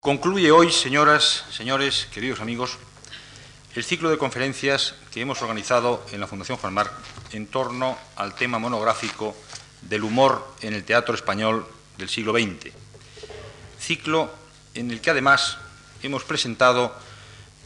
[0.00, 2.78] Concluye hoy, señoras, señores, queridos amigos,
[3.74, 6.90] el ciclo de conferencias que hemos organizado en la Fundación Juan Marc
[7.32, 9.36] en torno al tema monográfico
[9.82, 11.66] del humor en el teatro español
[11.98, 12.72] del siglo XX.
[13.78, 14.30] Ciclo
[14.72, 15.58] en el que además
[16.02, 16.96] hemos presentado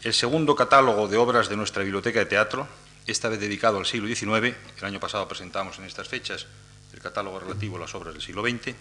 [0.03, 2.67] el segundo catálogo de obras de nuestra biblioteca de teatro,
[3.07, 4.57] esta vez dedicado al siglo XIX.
[4.79, 6.49] El año pasado presentamos en estas fechas
[6.93, 8.75] el catálogo relativo a las obras del siglo XX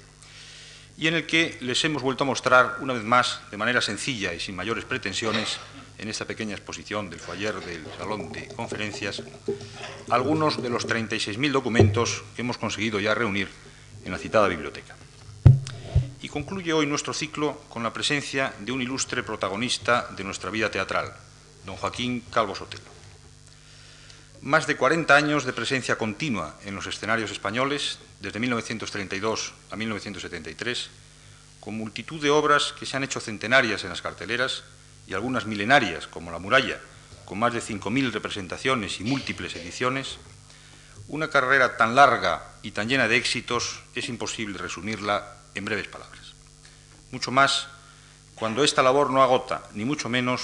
[0.98, 4.34] y en el que les hemos vuelto a mostrar una vez más, de manera sencilla
[4.34, 5.60] y sin mayores pretensiones,
[5.98, 9.24] en esta pequeña exposición del foyer del Salón de Conferencias,
[10.10, 13.48] algunos de los 36.000 documentos que hemos conseguido ya reunir
[14.04, 14.96] en la citada biblioteca.
[16.22, 20.72] Y concluye hoy nuestro ciclo con la presencia de un ilustre protagonista de nuestra vida
[20.72, 21.14] teatral,
[21.66, 22.93] don Joaquín Calvo Sotelo.
[24.44, 30.90] Más de 40 años de presencia continua en los escenarios españoles, desde 1932 a 1973,
[31.62, 34.66] con multitud de obras que se han hecho centenarias en las carteleras
[35.08, 36.82] y algunas milenarias, como La muralla,
[37.24, 40.18] con más de 5.000 representaciones y múltiples ediciones,
[41.08, 46.34] una carrera tan larga y tan llena de éxitos es imposible resumirla en breves palabras.
[47.12, 47.70] Mucho más
[48.36, 50.42] cuando esta labor no agota, ni mucho menos,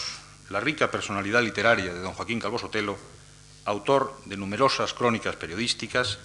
[0.49, 2.97] la rica personalidad literaria de don Joaquín Calvo Sotelo,
[3.65, 6.19] autor de numerosas crónicas periodísticas,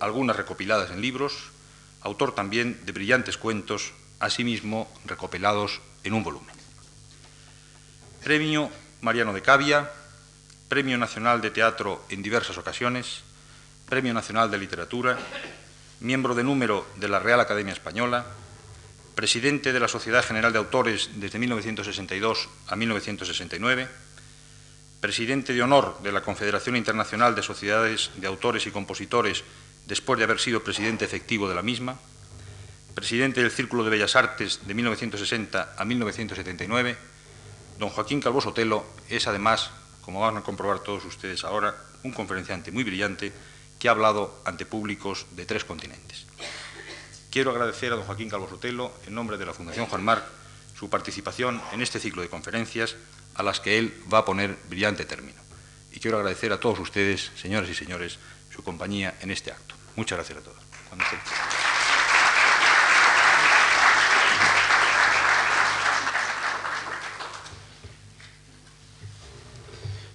[0.00, 1.50] algunas recopiladas en libros,
[2.02, 6.54] autor también de brillantes cuentos, asimismo recopilados en un volumen.
[8.22, 9.90] Premio Mariano de Cavia,
[10.68, 13.22] Premio Nacional de Teatro en diversas ocasiones,
[13.88, 15.18] Premio Nacional de Literatura,
[16.00, 18.26] miembro de número de la Real Academia Española,
[19.14, 23.88] presidente de la Sociedad General de Autores desde 1962 a 1969,
[25.00, 29.44] presidente de honor de la Confederación Internacional de Sociedades de Autores y Compositores
[29.86, 31.98] después de haber sido presidente efectivo de la misma,
[32.94, 36.96] presidente del Círculo de Bellas Artes de 1960 a 1979,
[37.78, 39.70] don Joaquín Calvo Sotelo es además,
[40.02, 43.32] como van a comprobar todos ustedes ahora, un conferenciante muy brillante
[43.78, 46.26] que ha hablado ante públicos de tres continentes.
[47.30, 50.24] Quiero agradecer a don Joaquín Calvo Sotelo, en nombre de la Fundación Juan Marc,
[50.78, 52.96] su participación en este ciclo de conferencias
[53.40, 55.40] a las que él va a poner brillante término.
[55.92, 58.18] Y quiero agradecer a todos ustedes, señoras y señores,
[58.54, 59.74] su compañía en este acto.
[59.96, 60.58] Muchas gracias a todos.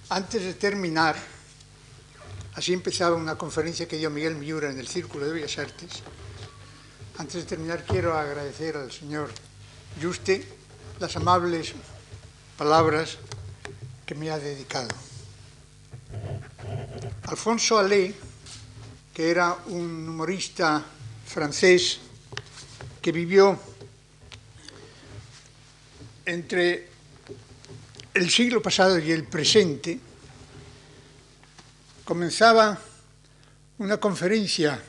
[0.08, 1.16] Antes de terminar,
[2.54, 6.04] así empezaba una conferencia que dio Miguel Miura en el Círculo de Bellas Artes.
[7.18, 9.30] Antes de terminar, quiero agradecer al señor
[10.00, 10.46] Juste
[11.00, 11.74] las amables
[12.56, 13.18] palabras
[14.06, 14.88] que me ha dedicado.
[17.24, 18.14] Alfonso Allais,
[19.12, 20.84] que era un humorista
[21.26, 21.98] francés
[23.02, 23.58] que vivió
[26.24, 26.88] entre
[28.14, 30.00] el siglo pasado y el presente,
[32.04, 32.78] comenzaba
[33.78, 34.80] una conferencia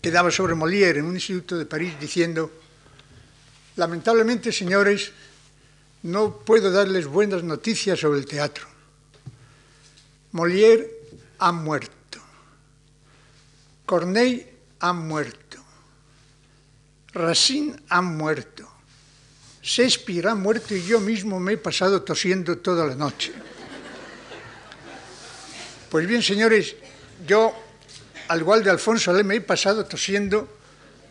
[0.00, 2.50] que daba sobre Molière en un instituto de París diciendo,
[3.76, 5.12] lamentablemente, señores,
[6.02, 8.66] no puedo darles buenas noticias sobre el teatro.
[10.32, 10.88] Molière
[11.38, 12.18] ha muerto.
[13.86, 14.48] Corneille
[14.80, 15.58] ha muerto.
[17.12, 18.68] Racine ha muerto.
[19.62, 23.32] Shakespeare ha muerto y yo mismo me he pasado tosiendo toda la noche.
[25.88, 26.74] Pues bien, señores,
[27.26, 27.54] yo,
[28.28, 30.48] al igual de Alfonso le me he pasado tosiendo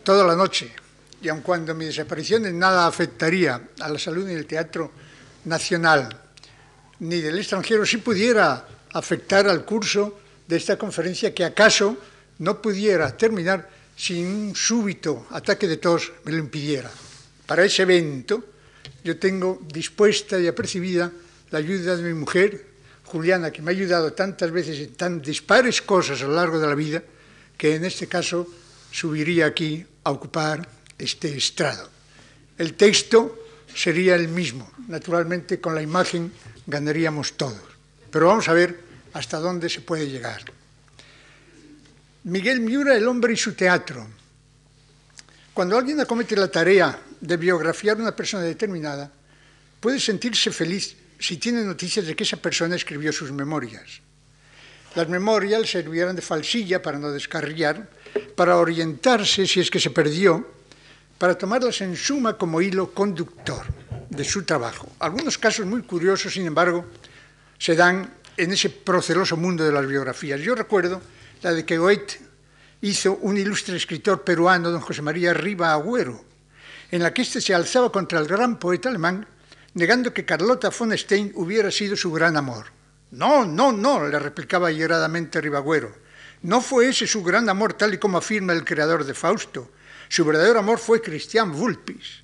[0.02, 0.74] toda la noche
[1.22, 4.90] y aun cuando mi desaparición en nada afectaría a la salud ni del teatro
[5.44, 6.10] nacional
[7.00, 11.96] ni del extranjero, si pudiera afectar al curso de esta conferencia que acaso
[12.38, 16.90] no pudiera terminar sin un súbito ataque de tos me lo impidiera.
[17.46, 18.44] Para ese evento
[19.02, 21.10] yo tengo dispuesta y apercibida
[21.50, 22.66] la ayuda de mi mujer,
[23.04, 26.66] Juliana, que me ha ayudado tantas veces en tan dispares cosas a lo largo de
[26.66, 27.02] la vida,
[27.56, 28.46] que en este caso
[28.90, 31.88] subiría aquí a ocupar este estrado.
[32.58, 36.32] El texto sería el mismo, naturalmente con la imagen
[36.66, 37.62] ganaríamos todos,
[38.10, 38.78] pero vamos a ver
[39.12, 40.42] hasta dónde se puede llegar.
[42.24, 44.06] Miguel Miura, El hombre y su teatro.
[45.52, 49.10] Cuando alguien acomete la tarea de biografiar a una persona determinada,
[49.80, 54.00] puede sentirse feliz si tiene noticias de que esa persona escribió sus memorias.
[54.94, 57.88] Las memorias servirán de falsilla para no descarriar,
[58.36, 60.51] para orientarse si es que se perdió,
[61.22, 63.62] para tomarlas en suma como hilo conductor
[64.10, 64.88] de su trabajo.
[64.98, 66.84] Algunos casos muy curiosos, sin embargo,
[67.58, 70.40] se dan en ese proceloso mundo de las biografías.
[70.40, 71.00] Yo recuerdo
[71.42, 72.18] la de que Goethe
[72.80, 76.24] hizo un ilustre escritor peruano, don José María Riva Agüero,
[76.90, 79.24] en la que éste se alzaba contra el gran poeta alemán,
[79.74, 82.66] negando que Carlota von Stein hubiera sido su gran amor.
[83.12, 85.94] No, no, no, le replicaba hieradamente Ribagüero.
[86.42, 89.70] No fue ese su gran amor tal y como afirma el creador de Fausto.
[90.12, 92.20] Su verdadero amor fue Christian Vulpis.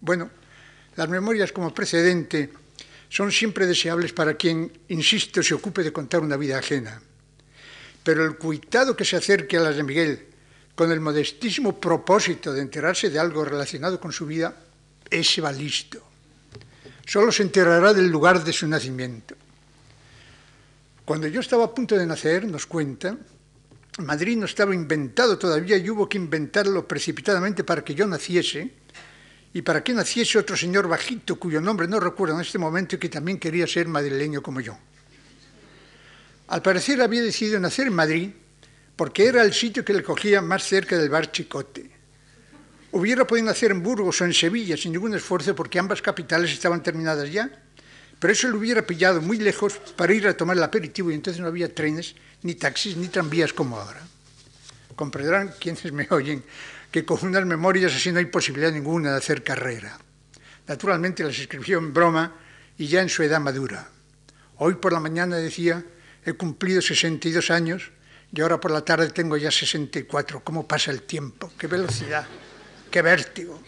[0.00, 0.30] Bueno,
[0.94, 2.52] las memorias como precedente
[3.08, 7.02] son siempre deseables para quien, insisto, se ocupe de contar una vida ajena.
[8.04, 10.24] Pero el cuitado que se acerque a las de Miguel
[10.76, 14.54] con el modestísimo propósito de enterarse de algo relacionado con su vida,
[15.10, 16.00] ese va listo.
[17.04, 19.34] Solo se enterará del lugar de su nacimiento.
[21.04, 23.18] Cuando yo estaba a punto de nacer, nos cuenta,
[23.98, 28.70] Madrid no estaba inventado todavía y hubo que inventarlo precipitadamente para que yo naciese
[29.54, 32.98] y para que naciese otro señor bajito cuyo nombre no recuerdo en este momento y
[32.98, 34.76] que también quería ser madrileño como yo.
[36.48, 38.30] Al parecer había decidido nacer en Madrid
[38.96, 41.90] porque era el sitio que le cogía más cerca del bar Chicote.
[42.92, 46.82] Hubiera podido nacer en Burgos o en Sevilla sin ningún esfuerzo porque ambas capitales estaban
[46.82, 47.50] terminadas ya,
[48.18, 51.40] pero eso le hubiera pillado muy lejos para ir a tomar el aperitivo y entonces
[51.40, 52.14] no había trenes,
[52.46, 54.00] ni taxis, ni tranvías como ahora.
[54.94, 56.44] Comprenderán quienes me oyen
[56.90, 59.98] que con unas memorias así no hay posibilidad ninguna de hacer carrera.
[60.66, 62.32] Naturalmente las escribió en broma
[62.78, 63.90] y ya en su edad madura.
[64.58, 65.84] Hoy por la mañana decía,
[66.24, 67.90] he cumplido 62 años
[68.32, 70.42] y ahora por la tarde tengo ya 64.
[70.42, 71.52] ¿Cómo pasa el tiempo?
[71.58, 72.26] ¡Qué velocidad!
[72.90, 73.60] ¡Qué vértigo!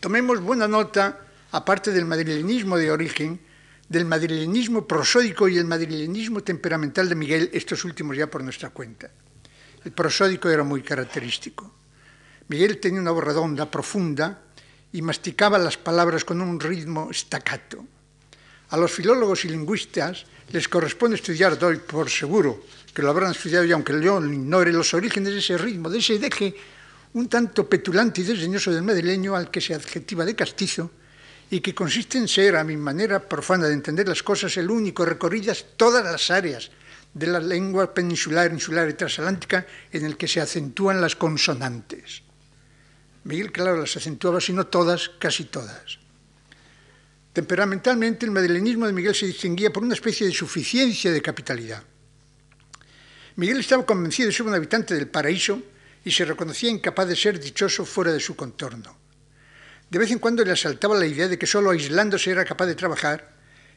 [0.00, 1.20] Tomemos buena nota,
[1.52, 3.40] aparte del madrilenismo de origen,
[3.88, 9.10] del madrilenismo prosódico y el madrilenismo temperamental de Miguel, estos últimos ya por nuestra cuenta.
[9.84, 11.72] El prosódico era muy característico.
[12.48, 14.42] Miguel tenía una voz redonda, profunda,
[14.92, 17.84] y masticaba las palabras con un ritmo staccato.
[18.70, 23.64] A los filólogos y lingüistas les corresponde estudiar, doy por seguro que lo habrán estudiado
[23.64, 26.54] y aunque yo ignore los orígenes de ese ritmo, de ese deje
[27.12, 30.90] un tanto petulante y desdeñoso del madrileño al que se adjetiva de castizo
[31.50, 35.04] y que consiste en ser, a mi manera profana de entender las cosas, el único
[35.04, 36.70] recorridas todas las áreas
[37.14, 42.22] de la lengua peninsular, insular y transatlántica en el que se acentúan las consonantes.
[43.24, 45.98] Miguel, claro, las acentuaba, si no todas, casi todas.
[47.32, 51.82] Temperamentalmente, el madrileñismo de Miguel se distinguía por una especie de suficiencia de capitalidad.
[53.36, 55.60] Miguel estaba convencido de ser un habitante del paraíso
[56.04, 59.05] y se reconocía incapaz de ser dichoso fuera de su contorno.
[59.90, 62.74] De vez en cuando le asaltaba la idea de que solo aislándose era capaz de
[62.74, 63.32] trabajar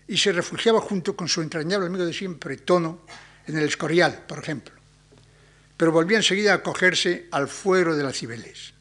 [0.08, 3.02] y se refugiaba junto con su entrañable amigo de siempre, Tono,
[3.46, 4.74] en el Escorial, por ejemplo.
[5.78, 8.74] Pero volvía enseguida a acogerse al fuero de las Cibeles.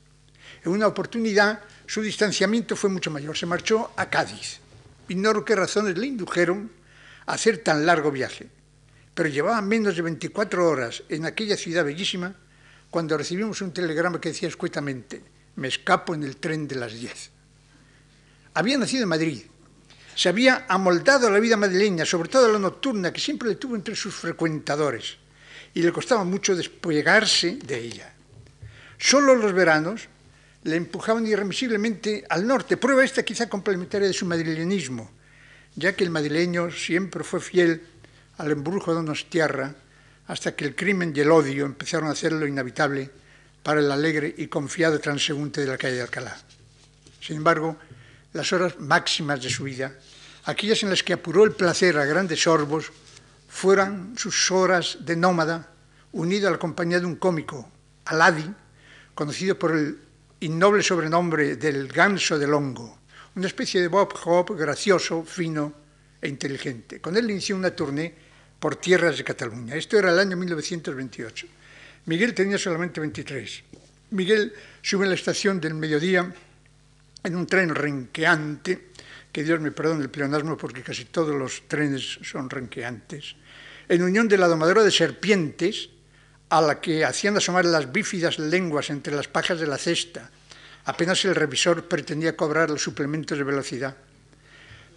[0.64, 3.36] En una oportunidad, su distanciamiento fue mucho mayor.
[3.36, 4.60] Se marchó a Cádiz
[5.08, 6.70] Ignoro qué razones le indujeron
[7.26, 8.46] a hacer tan largo viaje,
[9.14, 12.34] pero llevaba menos de 24 horas en aquella ciudad bellísima
[12.90, 15.22] cuando recibimos un telegrama que decía escuetamente,
[15.58, 17.30] me escapo en el tren de las 10.
[18.54, 19.42] Había nacido en Madrid,
[20.14, 23.56] se había amoldado a la vida madrileña, sobre todo a la nocturna, que siempre le
[23.56, 25.16] tuvo entre sus frecuentadores,
[25.74, 28.12] y le costaba mucho despegarse de ella.
[28.98, 30.08] Solo los veranos
[30.62, 35.10] le empujaban irremisiblemente al norte, prueba esta quizá complementaria de su madrileñismo,
[35.74, 37.82] ya que el madrileño siempre fue fiel
[38.38, 39.74] al embrujo de Donostiarra,
[40.28, 43.10] hasta que el crimen y el odio empezaron a hacerlo inhabitable
[43.68, 46.34] para el alegre y confiado transeúnte de la calle de Alcalá.
[47.20, 47.76] Sin embargo,
[48.32, 49.92] las horas máximas de su vida,
[50.46, 52.90] aquellas en las que apuró el placer a grandes sorbos,
[53.46, 55.68] fueran sus horas de nómada,
[56.12, 57.70] unido a la compañía de un cómico,
[58.06, 58.50] Aladi,
[59.14, 59.98] conocido por el
[60.40, 63.00] innoble sobrenombre del ganso del hongo,
[63.36, 65.74] una especie de Bob Hope gracioso, fino
[66.22, 67.02] e inteligente.
[67.02, 68.14] Con él inició una tournée
[68.58, 69.76] por tierras de Cataluña.
[69.76, 71.57] Esto era el año 1928.
[72.08, 73.64] Miguel tenía solamente 23.
[74.12, 76.32] Miguel sube a la estación del mediodía
[77.22, 78.88] en un tren renqueante,
[79.30, 83.36] que Dios me perdone el pleonasmo porque casi todos los trenes son renqueantes,
[83.90, 85.90] en unión de la domadora de serpientes,
[86.48, 90.30] a la que hacían asomar las bífidas lenguas entre las pajas de la cesta.
[90.86, 93.94] Apenas el revisor pretendía cobrar los suplementos de velocidad.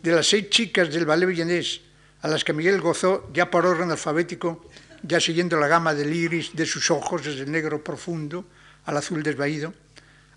[0.02, 1.82] De las seis chicas del ballet villanés,
[2.22, 4.66] a las que Miguel gozó ya por orden alfabético,
[5.04, 8.46] ya siguiendo la gama del iris de sus ojos desde el negro profundo
[8.86, 9.74] al azul desvaído,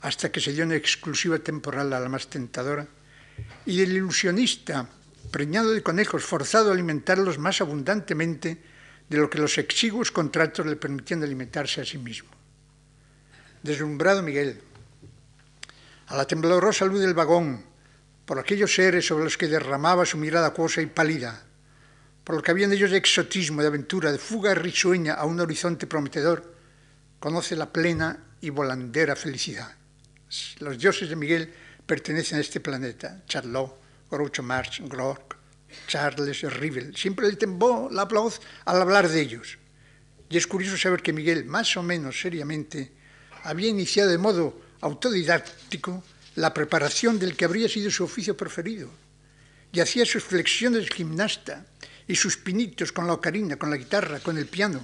[0.00, 2.87] hasta que se dio una exclusiva temporal a la más tentadora,
[3.66, 4.88] y del ilusionista,
[5.30, 8.59] preñado de conejos, forzado a alimentarlos más abundantemente
[9.09, 12.30] de lo que los exiguos contratos le permitían alimentarse a sí mismo.
[13.62, 14.61] Deslumbrado Miguel,
[16.06, 17.64] a la temblorosa luz del vagón,
[18.25, 21.44] por aquellos seres sobre los que derramaba su mirada acuosa y pálida,
[22.24, 25.38] por lo que había en ellos de exotismo, de aventura, de fuga risueña a un
[25.40, 26.54] horizonte prometedor,
[27.20, 29.76] conoce la plena y volandera felicidad.
[30.58, 31.52] Los dioses de Miguel
[31.86, 33.22] pertenecen a este planeta.
[33.26, 33.78] Charlot,
[34.10, 35.36] Groucho Marx, Glock,
[35.86, 36.96] Charles Rivel.
[36.96, 39.58] Siempre le tembló la voz al hablar de ellos.
[40.28, 42.92] Y es curioso saber que Miguel, más o menos seriamente,
[43.42, 46.02] había iniciado de modo autodidáctico
[46.36, 48.90] la preparación del que habría sido su oficio preferido.
[49.72, 51.66] Y hacía sus flexiones gimnasta
[52.06, 54.80] y sus pinitos con la ocarina, con la guitarra, con el piano,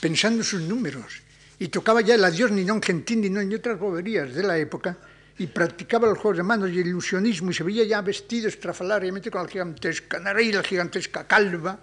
[0.00, 1.22] pensando en sus números.
[1.58, 4.58] Y tocaba ya el adiós ni non gentil ni non y otras boberías de la
[4.58, 4.96] época
[5.38, 9.30] y practicaba los juegos de manos y el ilusionismo y se veía ya vestido estrafalariamente
[9.30, 11.80] con la gigantesca nariz, la gigantesca calva,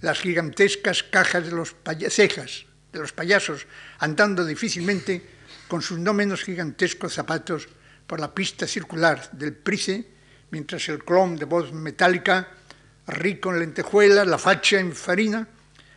[0.00, 1.76] las gigantescas cajas de los
[2.08, 3.66] cejas de los payasos,
[3.98, 5.22] andando difícilmente
[5.68, 7.68] con sus no menos gigantescos zapatos
[8.06, 10.04] por la pista circular del Price,
[10.50, 12.48] mientras el clon de voz metálica,
[13.10, 15.46] rico en lentejuelas, la facha en farina,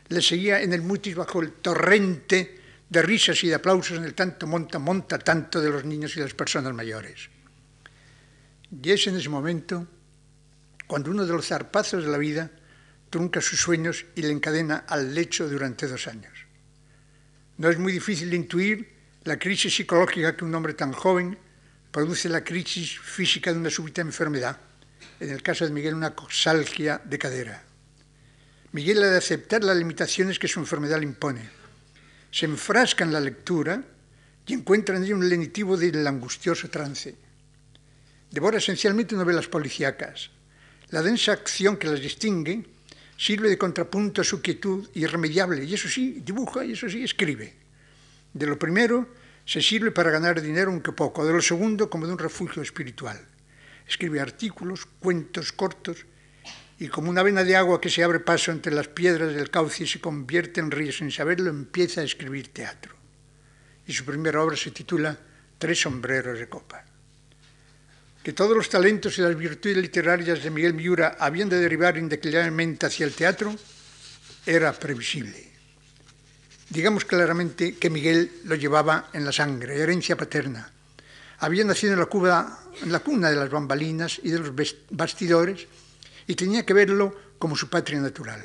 [0.09, 4.13] le seguía en el mutis bajo el torrente de risas y de aplausos en el
[4.13, 7.29] tanto monta, monta tanto de los niños y las personas mayores.
[8.71, 9.87] Y es en ese momento
[10.87, 12.51] cuando uno de los zarpazos de la vida
[13.09, 16.33] trunca sus sueños y le encadena al lecho durante dos años.
[17.57, 18.93] No es muy difícil intuir
[19.23, 21.37] la crisis psicológica que un hombre tan joven
[21.91, 24.59] produce la crisis física de una súbita enfermedad,
[25.19, 27.63] en el caso de Miguel una coxalgia de cadera.
[28.71, 31.63] Miguel ha de aceptar las limitaciones que su enfermedad le impone
[32.33, 33.83] se enfrasca en la lectura
[34.47, 37.15] y encuentra en ella un lenitivo del angustioso trance.
[38.31, 40.31] Devora esencialmente novelas policíacas.
[40.89, 42.65] La densa acción que las distingue
[43.15, 47.53] sirve de contrapunto a su quietud irremediable, y eso sí, dibuja y eso sí, escribe.
[48.33, 49.07] De lo primero
[49.45, 53.23] se sirve para ganar dinero aunque poco, de lo segundo como de un refugio espiritual.
[53.87, 56.05] Escribe artículos, cuentos cortos,
[56.79, 59.83] y como una vena de agua que se abre paso entre las piedras del cauce
[59.83, 62.95] y se convierte en río sin saberlo, empieza a escribir teatro.
[63.87, 65.17] Y su primera obra se titula
[65.57, 66.83] Tres sombreros de copa.
[68.23, 72.85] Que todos los talentos y las virtudes literarias de Miguel Miura habían de derivar indeclinablemente
[72.85, 73.55] hacia el teatro
[74.45, 75.51] era previsible.
[76.69, 80.71] Digamos claramente que Miguel lo llevaba en la sangre, herencia paterna.
[81.43, 84.55] Había nacido en la, cuba, en la cuna de las bambalinas y de los
[84.91, 85.67] bastidores,
[86.25, 88.39] y tenía que verlo como su patria natural.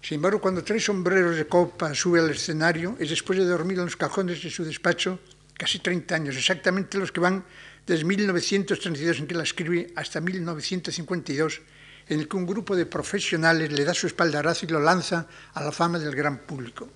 [0.00, 3.86] Sin embargo, cuando tres sombreros de copa sube al escenario, es después de dormir en
[3.86, 5.18] los cajones de su despacho
[5.58, 7.44] casi 30 años, exactamente los que van
[7.84, 11.60] desde 1932 en que la escribe hasta 1952,
[12.08, 15.64] en el que un grupo de profesionales le da su espaldarazo y lo lanza a
[15.64, 16.88] la fama del gran público.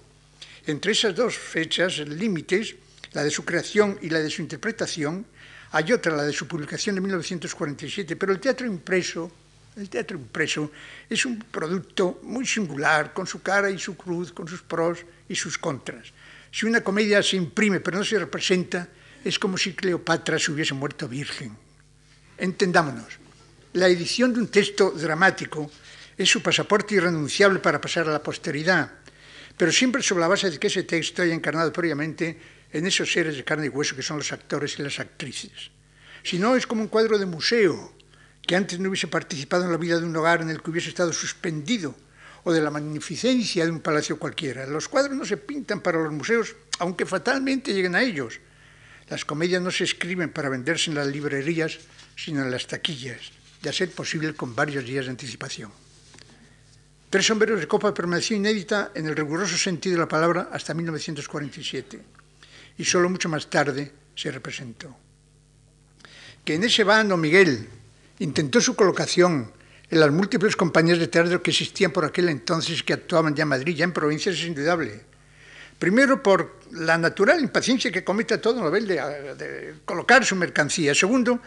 [0.66, 2.76] Entre esas dos fechas límites,
[3.18, 5.26] la de su creación y la de su interpretación,
[5.72, 9.28] hay otra, la de su publicación de 1947, pero el teatro impreso
[9.76, 10.70] el teatro impreso
[11.08, 14.98] es un producto muy singular, con su cara y su cruz, con sus pros
[15.28, 16.12] y sus contras.
[16.52, 18.88] Si una comedia se imprime pero no se representa,
[19.24, 21.56] es como si Cleopatra se hubiese muerto virgen.
[22.38, 23.18] Entendámonos,
[23.72, 25.70] la edición de un texto dramático
[26.16, 28.90] es su pasaporte irrenunciable para pasar a la posteridad,
[29.56, 33.36] pero siempre sobre la base de que ese texto haya encarnado previamente en esos seres
[33.36, 35.70] de carne y hueso que son los actores y las actrices.
[36.22, 37.94] Si no, es como un cuadro de museo,
[38.42, 40.88] que antes no hubiese participado en la vida de un hogar en el que hubiese
[40.88, 41.94] estado suspendido
[42.44, 44.66] o de la magnificencia de un palacio cualquiera.
[44.66, 48.40] Los cuadros no se pintan para los museos, aunque fatalmente lleguen a ellos.
[49.08, 51.78] Las comedias no se escriben para venderse en las librerías,
[52.16, 53.32] sino en las taquillas,
[53.66, 55.70] a ser posible con varios días de anticipación.
[57.10, 62.02] Tres sombreros de copa permaneció inédita en el riguroso sentido de la palabra hasta 1947,
[62.78, 64.96] y solo mucho más tarde se representó.
[66.44, 67.68] Que en ese vano Miguel,
[68.20, 69.52] Intentó su colocación
[69.90, 73.48] en las múltiples compañías de teatro que existían por aquel entonces que actuaban ya en
[73.48, 75.00] Madrid, ya en provincias, es indudable.
[75.78, 78.94] Primero, por la natural impaciencia que comete todo novel de,
[79.36, 80.94] de colocar su mercancía.
[80.94, 81.40] Segundo,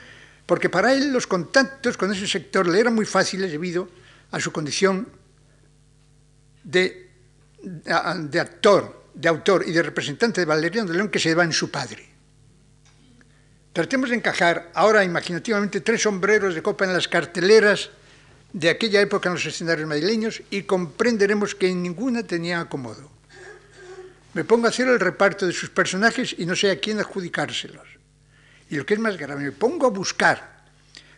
[0.45, 3.89] porque para él los contactos con ese sector le eran muy fáciles debido
[4.31, 5.09] a su condición
[6.63, 7.09] de,
[7.61, 11.53] de actor, de autor y de representante de Valeriano de León que se lleva en
[11.53, 12.09] su padre.
[13.73, 17.89] Tratemos de encajar ahora imaginativamente tres sombreros de copa en las carteleras
[18.51, 23.09] de aquella época en los escenarios madrileños y comprenderemos que en ninguna tenía acomodo.
[24.33, 27.87] Me pongo a hacer el reparto de sus personajes y no sé a quién adjudicárselos.
[28.69, 30.61] Y lo que es más grave, me pongo a buscar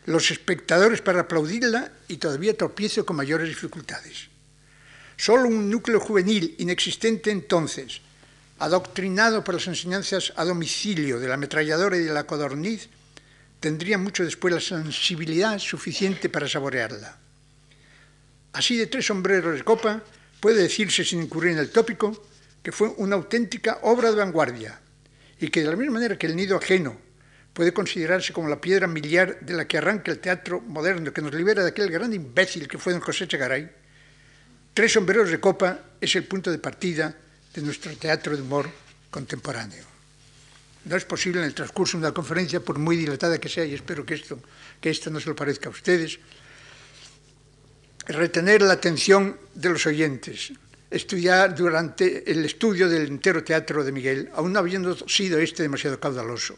[0.05, 4.32] los espectadores para aplaudirla y todavía tropiezo con mayores dificultades.
[5.17, 8.01] Solo un núcleo juvenil inexistente entonces,
[8.59, 12.89] adoctrinado por las enseñanzas a domicilio de la ametralladora y de la codorniz,
[13.59, 17.17] tendría mucho después la sensibilidad suficiente para saborearla.
[18.53, 20.03] Así de tres sombreros de copa,
[20.39, 22.27] puede decirse sin incurrir en el tópico
[22.61, 24.79] que fue una auténtica obra de vanguardia
[25.39, 26.97] y que de la misma manera que el nido ajeno
[27.53, 31.33] puede considerarse como la piedra miliar de la que arranca el teatro moderno, que nos
[31.33, 33.69] libera de aquel gran imbécil que fue don José Chegaray.
[34.73, 37.13] Tres sombreros de copa es el punto de partida
[37.53, 38.67] de nuestro teatro de humor
[39.11, 39.85] contemporáneo.
[40.85, 43.75] No es posible en el transcurso de una conferencia, por muy dilatada que sea, y
[43.75, 44.39] espero que esto,
[44.81, 46.17] que esto no se lo parezca a ustedes,
[48.07, 50.51] retener la atención de los oyentes,
[50.89, 55.99] estudiar durante el estudio del entero teatro de Miguel, aún no habiendo sido este demasiado
[55.99, 56.57] caudaloso.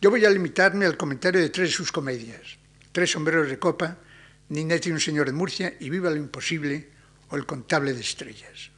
[0.00, 2.58] Yo voy a limitarme al comentario de tres de sus comedias,
[2.92, 3.98] Tres sombreros de copa,
[4.48, 6.97] Ninette y un señor de Murcia y Viva lo imposible
[7.30, 8.70] o El contable de estrellas.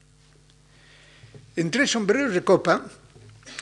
[1.56, 2.84] En Tres sombreros de copa,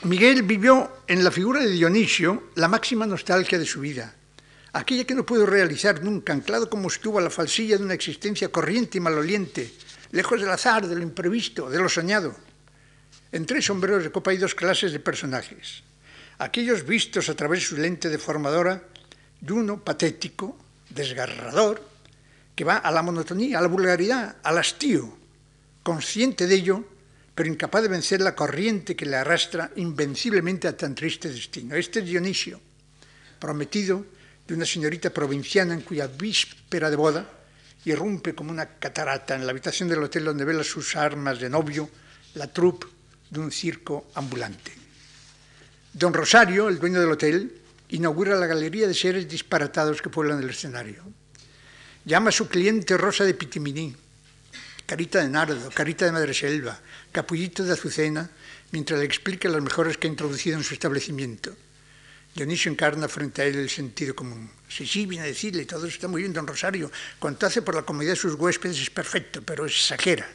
[0.03, 4.15] Miguel vivió en la figura de Dionisio la máxima nostalgia de su vida,
[4.73, 8.49] aquella que no pudo realizar nunca, anclado como estuvo a la falsilla de una existencia
[8.49, 9.73] corriente y maloliente,
[10.11, 12.35] lejos del azar, de lo imprevisto, de lo soñado.
[13.31, 15.83] En tres sombreros de copa hay dos clases de personajes.
[16.37, 18.81] Aquellos vistos a través de su lente deformadora,
[19.41, 20.57] y uno patético,
[20.89, 21.83] desgarrador,
[22.59, 25.15] que va a la monotonía, a la vulgaridad, al hastío,
[25.81, 26.83] consciente de ello,
[27.33, 31.75] pero incapaz de vencer la corriente que le arrastra invenciblemente a tan triste destino.
[31.75, 32.59] Este es Dionisio,
[33.39, 34.05] prometido
[34.45, 37.31] de una señorita provinciana en cuya víspera de boda
[37.85, 41.89] irrumpe como una catarata en la habitación del hotel donde vela sus armas de novio
[42.33, 42.87] la troupe
[43.29, 44.73] de un circo ambulante.
[45.93, 47.55] Don Rosario, el dueño del hotel,
[47.87, 51.18] inaugura la galería de seres disparatados que pueblan el escenario.
[52.05, 53.95] Llama a su cliente Rosa de Pitiminí,
[54.85, 56.79] carita de nardo, carita de madreselva,
[57.11, 58.29] capullito de azucena,
[58.71, 61.53] mientras le explica las mejores que ha introducido en su establecimiento.
[62.33, 64.49] Dionisio encarna frente a él el sentido común.
[64.69, 66.89] Sí, sí, viene a decirle, todo está muy bien, don Rosario.
[67.19, 70.27] Cuanto hace por la comodidad de sus huéspedes es perfecto, pero exagera.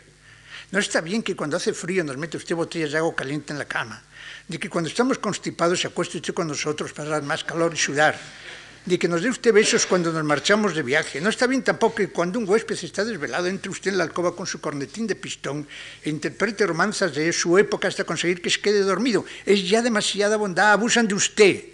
[0.70, 3.58] No está bien que cuando hace frío nos mete usted botellas de agua caliente en
[3.58, 4.02] la cama,
[4.48, 7.78] de que cuando estamos constipados se acueste usted con nosotros para dar más calor y
[7.78, 8.18] sudar,
[8.84, 11.20] de que nos dé usted besos cuando nos marchamos de viaje.
[11.20, 14.36] No está bien tampoco que cuando un huésped está desvelado entre usted en la alcoba
[14.36, 15.66] con su cornetín de pistón
[16.04, 19.24] e interprete romanzas de su época hasta conseguir que se quede dormido.
[19.46, 21.64] Es ya demasiada bondad, abusan de usted.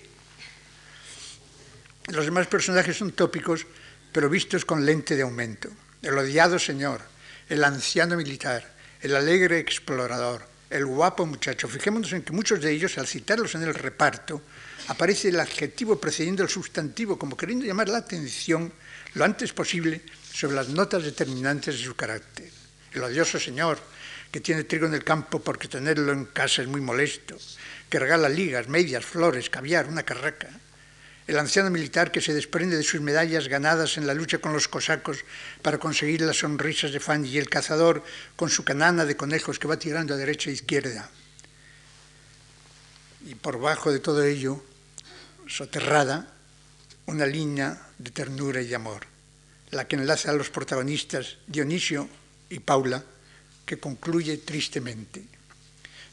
[2.15, 3.67] Los demás personajes son tópicos,
[4.13, 5.69] pero vistos con lente de aumento.
[6.03, 7.03] El odiado señor,
[7.49, 8.63] el anciano militar,
[9.01, 11.67] el alegre explorador, el guapo muchacho.
[11.67, 14.43] Fijémonos en que muchos de ellos, al citarlos en el reparto,
[14.91, 18.73] aparece el adjetivo precediendo el sustantivo, como queriendo llamar la atención
[19.15, 22.51] lo antes posible sobre las notas determinantes de su carácter.
[22.93, 23.79] El odioso señor,
[24.33, 27.39] que tiene trigo en el campo porque tenerlo en casa es muy molesto,
[27.89, 30.51] que regala ligas, medias, flores, caviar, una carraca
[31.31, 34.67] el anciano militar que se desprende de sus medallas ganadas en la lucha con los
[34.67, 35.25] cosacos
[35.63, 38.03] para conseguir las sonrisas de Fanny y el cazador
[38.35, 41.09] con su canana de conejos que va tirando a derecha e izquierda.
[43.25, 44.61] Y por bajo de todo ello,
[45.51, 46.27] soterrada,
[47.07, 49.07] una línea de ternura y de amor,
[49.71, 52.09] la que enlaza a los protagonistas Dionisio
[52.49, 53.03] y Paula,
[53.67, 55.23] que concluye tristemente.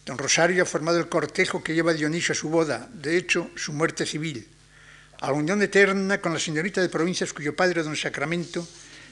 [0.05, 3.73] Don Rosario ha formado el cortejo que lleva Dionisio a su boda, de hecho, su
[3.73, 4.47] muerte civil
[5.19, 8.67] a la unión eterna con la señorita de provincias cuyo padre, don Sacramento,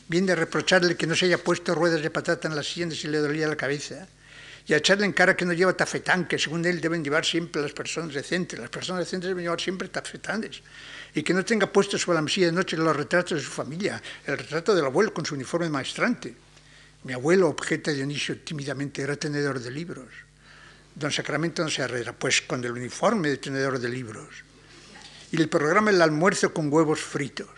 [0.08, 3.08] viene a reprocharle que no se haya puesto ruedas de patata en las sienes y
[3.08, 4.08] le dolía la cabeza,
[4.68, 7.62] y a echarle en cara que no lleva tafetán, que según él deben llevar siempre
[7.62, 8.60] las personas decentes.
[8.60, 10.62] Las personas decentes deben llevar siempre tafetanes.
[11.14, 14.02] Y que no tenga puesto sobre la mesilla de noche los retratos de su familia,
[14.26, 16.34] el retrato del abuelo con su uniforme maestrante.
[17.04, 20.08] Mi abuelo, objeta Dionisio tímidamente, era tenedor de libros.
[20.96, 24.46] Don Sacramento no se arredra, pues con el uniforme de tenedor de libros
[25.32, 27.50] y el programa el almuerzo con huevos fritos.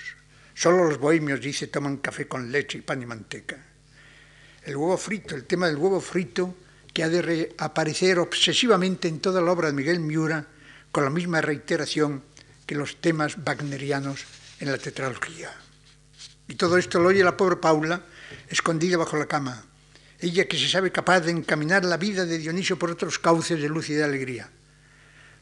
[0.56, 3.58] Solo los bohemios, dice, toman café con leche y pan y manteca.
[4.64, 6.56] El huevo frito, el tema del huevo frito,
[6.98, 10.48] que ha de reaparecer obsesivamente en toda la obra de Miguel Miura,
[10.92, 12.24] con la misma reiteración
[12.66, 14.26] que los temas wagnerianos
[14.60, 15.54] en la tetralogía.
[16.48, 18.02] Y todo esto lo oye la pobre Paula,
[18.50, 19.64] escondida bajo la cama,
[20.18, 23.70] ella que se sabe capaz de encaminar la vida de Dionisio por otros cauces de
[23.70, 24.50] luz y de alegría.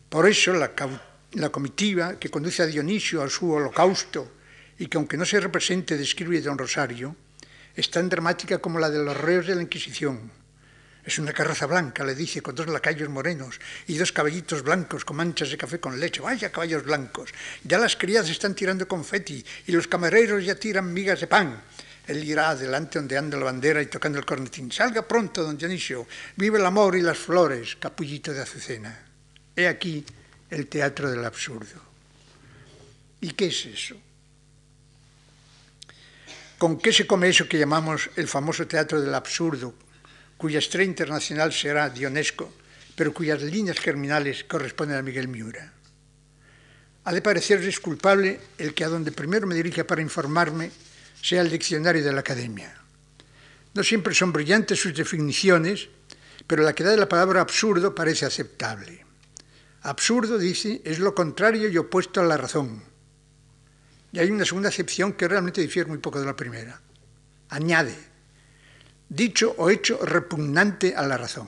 [0.10, 4.30] Por eso la comitiva que conduce a Dionisio a su holocausto
[4.78, 7.16] y que aunque no se represente describe don Rosario,
[7.74, 10.44] es tan dramática como la de los reos de la Inquisición.
[11.06, 15.18] Es una carroza blanca, le dice, con dos lacayos morenos y dos caballitos blancos con
[15.18, 16.20] manchas de café con leche.
[16.20, 17.30] Vaya caballos blancos.
[17.64, 21.62] Ya las criadas están tirando confeti y los camareros ya tiran migas de pan.
[22.08, 24.72] Él irá adelante ondeando la bandera y tocando el cornetín.
[24.72, 26.08] Salga pronto, don Dionisio.
[26.36, 29.06] Vive el amor y las flores, capullito de azucena.
[29.56, 30.04] He aquí
[30.50, 31.82] el teatro del absurdo.
[33.22, 33.96] ¿Y qué es eso?
[36.58, 39.74] ¿Con qué se come eso que llamamos el famoso teatro del absurdo,
[40.38, 42.52] cuya estrella internacional será Dionesco,
[42.96, 45.76] pero cuyas líneas germinales corresponden a Miguel Miura?
[47.06, 50.72] ha de parecerles culpable el que a donde primero me dirija para informarme
[51.22, 52.74] sea el diccionario de la academia.
[53.74, 55.88] No siempre son brillantes sus definiciones,
[56.48, 59.06] pero la que da de la palabra absurdo parece aceptable.
[59.84, 62.84] Absurdo, dice, es lo contrario y opuesto a la razón.
[64.12, 66.82] Y hay una segunda acepción que realmente difiere muy poco de la primera.
[67.50, 67.96] Añade,
[69.10, 71.48] dicho o hecho repugnante a la razón.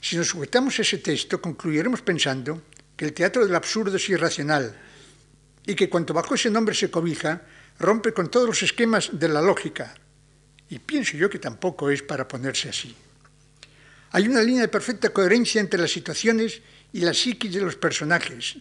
[0.00, 2.62] Si nos sujetamos a ese texto, concluiremos pensando
[2.96, 4.76] que el teatro del absurdo es irracional
[5.66, 7.42] y que cuanto bajo ese nombre se cobija,
[7.78, 9.94] rompe con todos los esquemas de la lógica.
[10.70, 12.94] Y pienso yo que tampoco es para ponerse así.
[14.12, 18.56] Hay una línea de perfecta coherencia entre las situaciones y la psiquis de los personajes,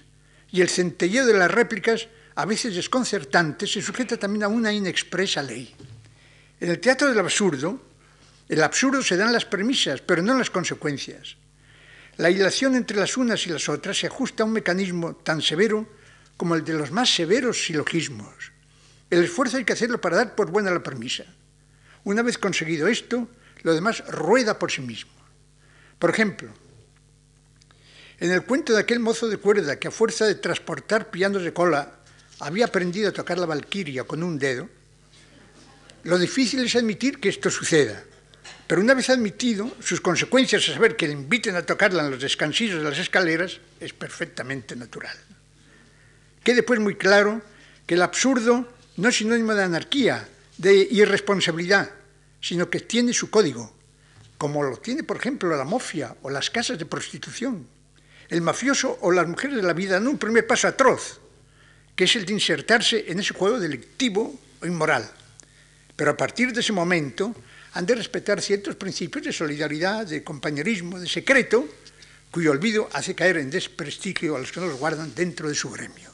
[0.52, 5.42] y el centelleo de las réplicas, a veces desconcertante, se sujeta también a una inexpresa
[5.42, 5.74] ley.
[6.60, 7.82] En el teatro del absurdo,
[8.48, 11.36] el absurdo se dan las premisas, pero no las consecuencias.
[12.18, 15.88] La hilación entre las unas y las otras se ajusta a un mecanismo tan severo
[16.38, 18.52] como el de los más severos silogismos.
[19.10, 21.26] El esfuerzo hay que hacerlo para dar por buena la premisa.
[22.04, 23.28] Una vez conseguido esto,
[23.64, 25.12] lo demás rueda por sí mismo.
[26.00, 26.50] Por ejemplo,
[28.20, 31.54] en el cuento de aquel mozo de cuerda que a fuerza de transportar pianos de
[31.54, 32.00] cola
[32.40, 34.70] había aprendido a tocar la valquiria con un dedo,
[36.06, 38.04] lo difícil es admitir que esto suceda.
[38.68, 42.22] Pero una vez admitido, sus consecuencias a saber que le inviten a tocarla en los
[42.22, 45.18] descansillos de las escaleras es perfectamente natural.
[46.44, 47.42] Quede pues muy claro
[47.88, 51.90] que el absurdo no es sinónimo de anarquía, de irresponsabilidad,
[52.40, 53.74] sino que tiene su código,
[54.38, 57.66] como lo tiene, por ejemplo, la mafia o las casas de prostitución.
[58.30, 61.20] El mafioso o las mujeres de la vida dan un primer paso atroz,
[61.96, 65.10] que es el de insertarse en ese juego delictivo o inmoral.
[65.96, 67.34] Pero a partir de ese momento,
[67.74, 71.68] han de respetar ciertos principios de solidaridad, de compañerismo, de secreto,
[72.32, 75.70] cuyo olvido hace caer en desprestigio a los que no los guardan dentro de su
[75.72, 76.12] gremio.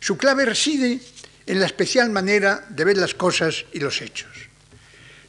[0.00, 1.00] Su clave reside
[1.46, 4.30] en la especial manera de ver las cosas y los hechos.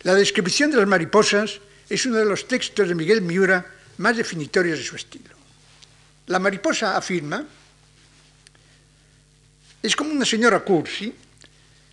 [0.01, 3.65] La descripción de las mariposas es uno de los textos de Miguel Miura
[3.97, 5.35] más definitorios de su estilo.
[6.27, 7.45] La mariposa afirma,
[9.81, 11.13] es como una señora cursi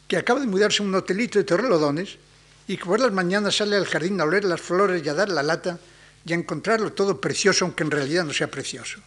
[0.09, 2.19] que acaba de mudarse a un hotelito de Torrelodones
[2.67, 5.29] y que por las mañanas sale al jardín a oler las flores y a dar
[5.29, 5.79] la lata
[6.25, 9.01] y a encontrarlo todo precioso, aunque en realidad no sea precioso.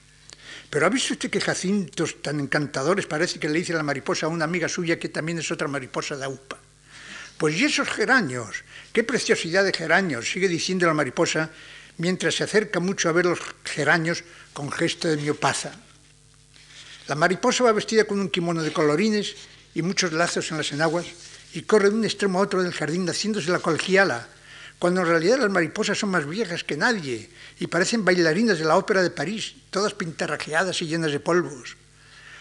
[0.70, 4.30] Pero ¿ha visto usted qué jacintos tan encantadores parece que le dice la mariposa a
[4.30, 6.58] una amiga suya que también es otra mariposa de AUPA?
[7.38, 11.52] Pues y esos geranios, qué preciosidad de geranios, sigue diciendo la mariposa
[11.98, 15.72] mientras se acerca mucho a ver los geranios con gesto de miopaza.
[17.08, 19.36] La mariposa va vestida con un kimono de colorines
[19.78, 21.06] y muchos lazos en las enaguas
[21.54, 24.28] y corre de un extremo a otro del jardín haciéndose la colegiala,
[24.80, 28.76] cuando en realidad las mariposas son más viejas que nadie y parecen bailarinas de la
[28.76, 31.78] ópera de París, todas pintarrajeadas y llenas de polvos.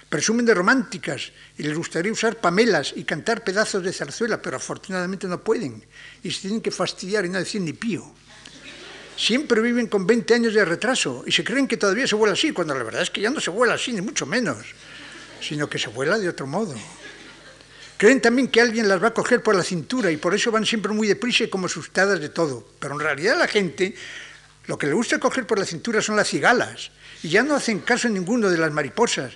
[0.09, 5.29] Presumen de románticas y les gustaría usar pamelas y cantar pedazos de zarzuela, pero afortunadamente
[5.29, 5.85] no pueden
[6.22, 8.03] y se tienen que fastidiar y no decir ni pío.
[9.14, 12.53] Siempre viven con 20 años de retraso y se creen que todavía se vuela así,
[12.53, 14.64] cuando la verdad es que ya no se vuela así, ni mucho menos,
[15.42, 16.75] sino que se vuela de otro modo.
[17.96, 20.66] Creen también que alguien las va a coger por la cintura y por eso van
[20.66, 22.66] siempre muy deprisa y como asustadas de todo.
[22.78, 23.94] Pero en realidad la gente
[24.66, 26.90] lo que le gusta coger por la cintura son las cigalas
[27.22, 29.32] y ya no hacen caso ninguno de las mariposas,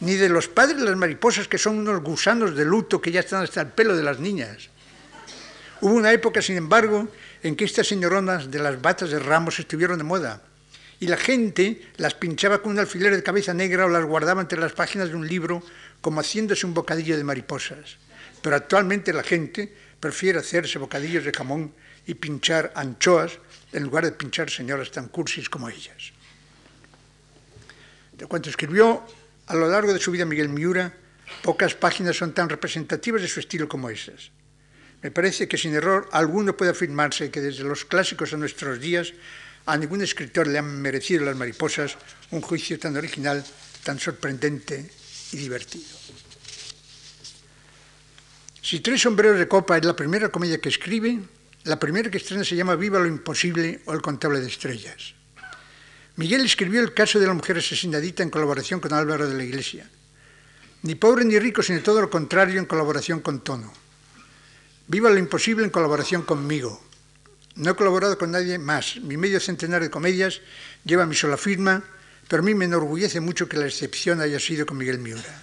[0.00, 3.20] ni de los padres de las mariposas que son unos gusanos de luto que ya
[3.20, 4.68] están hasta el pelo de las niñas.
[5.80, 7.08] Hubo una época, sin embargo,
[7.42, 10.42] en que estas señoronas de las batas de ramos estuvieron de moda
[11.00, 14.60] y la gente las pinchaba con un alfiler de cabeza negra o las guardaba entre
[14.60, 15.62] las páginas de un libro
[16.02, 17.96] como haciéndose un bocadillo de mariposas.
[18.42, 21.72] Pero actualmente la gente prefiere hacerse bocadillos de jamón
[22.06, 23.38] y pinchar anchoas
[23.72, 26.12] en lugar de pinchar señoras tan cursis como ellas.
[28.18, 29.06] De cuanto escribió
[29.46, 30.92] a lo largo de su vida Miguel Miura,
[31.42, 34.30] pocas páginas son tan representativas de su estilo como esas.
[35.02, 39.14] Me parece que sin error alguno puede afirmarse que desde los clásicos a nuestros días
[39.66, 41.96] a ningún escritor le han merecido las mariposas
[42.30, 43.44] un juicio tan original,
[43.84, 44.90] tan sorprendente
[45.32, 45.84] y divertido.
[48.62, 51.20] Si Tres sombreros de copa es la primera comedia que escribe,
[51.64, 55.14] la primera que estrena se llama Viva lo imposible o El contable de estrellas.
[56.16, 59.88] Miguel escribió el caso de la mujer asesinadita en colaboración con Álvaro de la Iglesia.
[60.82, 63.72] Ni pobre ni rico, sino todo lo contrario en colaboración con Tono.
[64.88, 66.82] Viva lo imposible en colaboración conmigo.
[67.54, 68.96] No he colaborado con nadie más.
[69.02, 70.40] Mi medio centenar de comedias
[70.84, 71.84] lleva mi sola firma
[72.28, 75.42] pero a mí me enorgullece mucho que la excepción haya sido con Miguel Miura.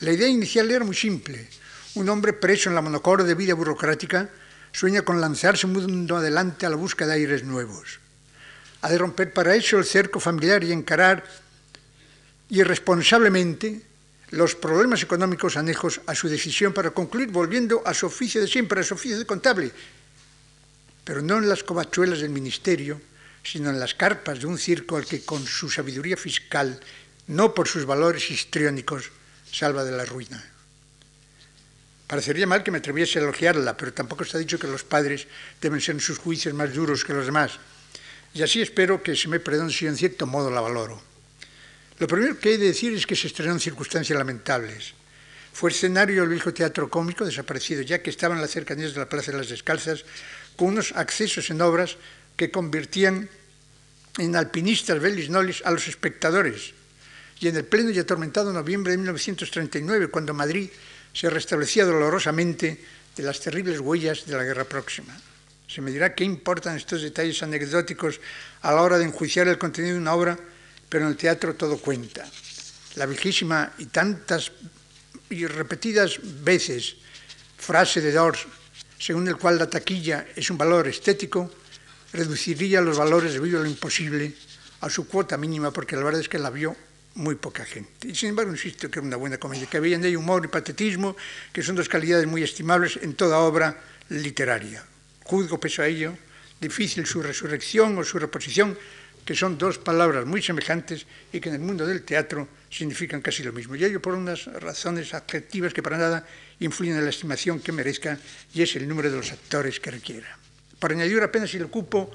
[0.00, 1.48] La idea inicial era muy simple.
[1.94, 4.28] Un hombre preso en la monocoro de vida burocrática
[4.72, 7.98] sueña con lanzarse un mundo adelante a la búsqueda de aires nuevos.
[8.82, 11.24] Ha de romper para eso el cerco familiar y encarar
[12.50, 13.80] irresponsablemente
[14.30, 18.80] los problemas económicos anejos a su decisión para concluir volviendo a su oficio de siempre,
[18.80, 19.72] a su oficio de contable,
[21.04, 23.00] pero no en las covachuelas del ministerio,
[23.46, 26.80] sino en las carpas de un circo al que con su sabiduría fiscal,
[27.28, 29.12] no por sus valores histriónicos,
[29.52, 30.42] salva de la ruina.
[32.08, 35.26] Parecería mal que me atreviese a elogiarla, pero tampoco está dicho que los padres
[35.60, 37.58] deben ser en sus juicios más duros que los demás.
[38.34, 41.00] Y así espero que se me perdone si en cierto modo la valoro.
[41.98, 44.92] Lo primero que he de decir es que se estrenó en circunstancias lamentables.
[45.52, 49.08] Fue escenario el viejo teatro cómico, desaparecido ya que estaba en las cercanías de la
[49.08, 50.04] Plaza de las Descalzas,
[50.56, 51.96] con unos accesos en obras
[52.36, 53.28] que convertían
[54.18, 56.72] en alpinistas velis nolis a los espectadores.
[57.40, 60.70] Y en el pleno y atormentado noviembre de 1939, cuando Madrid
[61.12, 62.80] se restablecía dolorosamente
[63.16, 65.16] de las terribles huellas de la guerra próxima.
[65.68, 68.20] Se me dirá qué importan estos detalles anecdóticos
[68.62, 70.38] a la hora de enjuiciar el contenido de una obra
[70.88, 72.24] pero en el teatro todo cuenta.
[72.96, 74.52] La viejísima y tantas
[75.30, 76.96] y repetidas veces
[77.58, 78.46] frase de Dors,
[78.98, 81.50] según el cual la taquilla es un valor estético,
[82.16, 84.34] reduciría los valores debido a lo imposible
[84.80, 86.76] a su cuota mínima, porque la verdad es que la vio
[87.14, 88.08] muy poca gente.
[88.08, 90.48] Y sin embargo, insisto que era una buena comedia, que había en ella humor y
[90.48, 91.16] patetismo,
[91.52, 94.84] que son dos calidades muy estimables en toda obra literaria.
[95.24, 96.16] Juzgo peso a ello,
[96.60, 98.76] difícil su resurrección o su reposición,
[99.24, 103.42] que son dos palabras muy semejantes y que en el mundo del teatro significan casi
[103.42, 103.74] lo mismo.
[103.74, 106.26] Y ello por unas razones adjetivas que para nada
[106.60, 108.18] influyen en la estimación que merezca
[108.54, 110.45] y es el número de los actores que requiera.
[110.78, 112.10] Para añadir apenas si el cupo,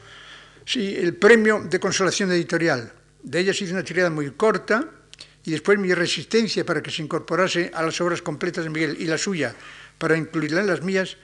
[0.66, 2.92] sí, el premio de consolación editorial.
[3.24, 4.86] De ella se hizo una tirada muy corta
[5.44, 9.06] y después mi resistencia para que se incorporase a las obras completas de Miguel y
[9.06, 9.56] la suya
[9.98, 11.18] para incluirla en las mías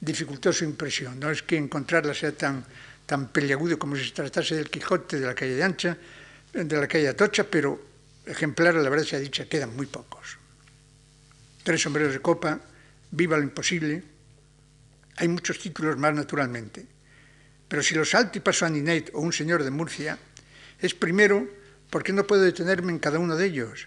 [0.00, 1.18] dificultó su impresión.
[1.18, 2.64] No es que encontrarla sea tan
[3.06, 5.96] tan peliagudo como si se tratase del Quijote de la calle Ancha,
[6.52, 7.80] de la calle Atocha, pero
[8.24, 10.38] ejemplares, la verdad se ha dicho, quedan muy pocos.
[11.62, 12.60] Tres sombreros de copa,
[13.10, 14.02] Viva lo imposible,
[15.16, 16.86] hay muchos títulos más naturalmente.
[17.68, 20.18] Pero si los salto y paso a Ninet o un señor de Murcia,
[20.78, 21.48] es primero
[21.90, 23.86] porque no puedo detenerme en cada uno de ellos,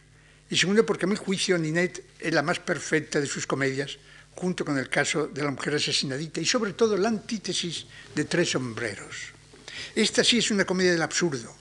[0.49, 3.97] y segundo porque a mi juicio Ninet es la más perfecta de sus comedias,
[4.31, 7.85] junto con el caso de la mujer asesinadita y sobre todo la antítesis
[8.15, 9.33] de tres sombreros.
[9.95, 11.53] Esta sí es una comedia del absurdo,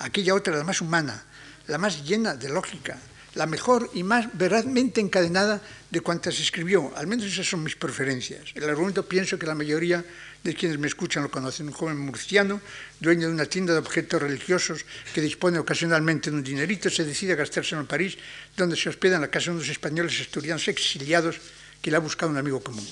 [0.00, 1.24] aquella otra la más humana,
[1.68, 2.98] la más llena de lógica,
[3.38, 6.90] la mejor y más verazmente encadenada de cuantas escribió.
[6.96, 8.50] Al menos esas son mis preferencias.
[8.56, 10.04] El argumento pienso que la mayoría
[10.42, 11.68] de quienes me escuchan lo conocen.
[11.68, 12.60] Un joven murciano,
[12.98, 17.34] dueño de una tienda de objetos religiosos que dispone ocasionalmente de un dinerito, se decide
[17.34, 18.18] a gastárselo en París,
[18.56, 21.38] donde se hospeda en la casa de unos españoles estudiantes exiliados
[21.80, 22.86] que le ha buscado un amigo común.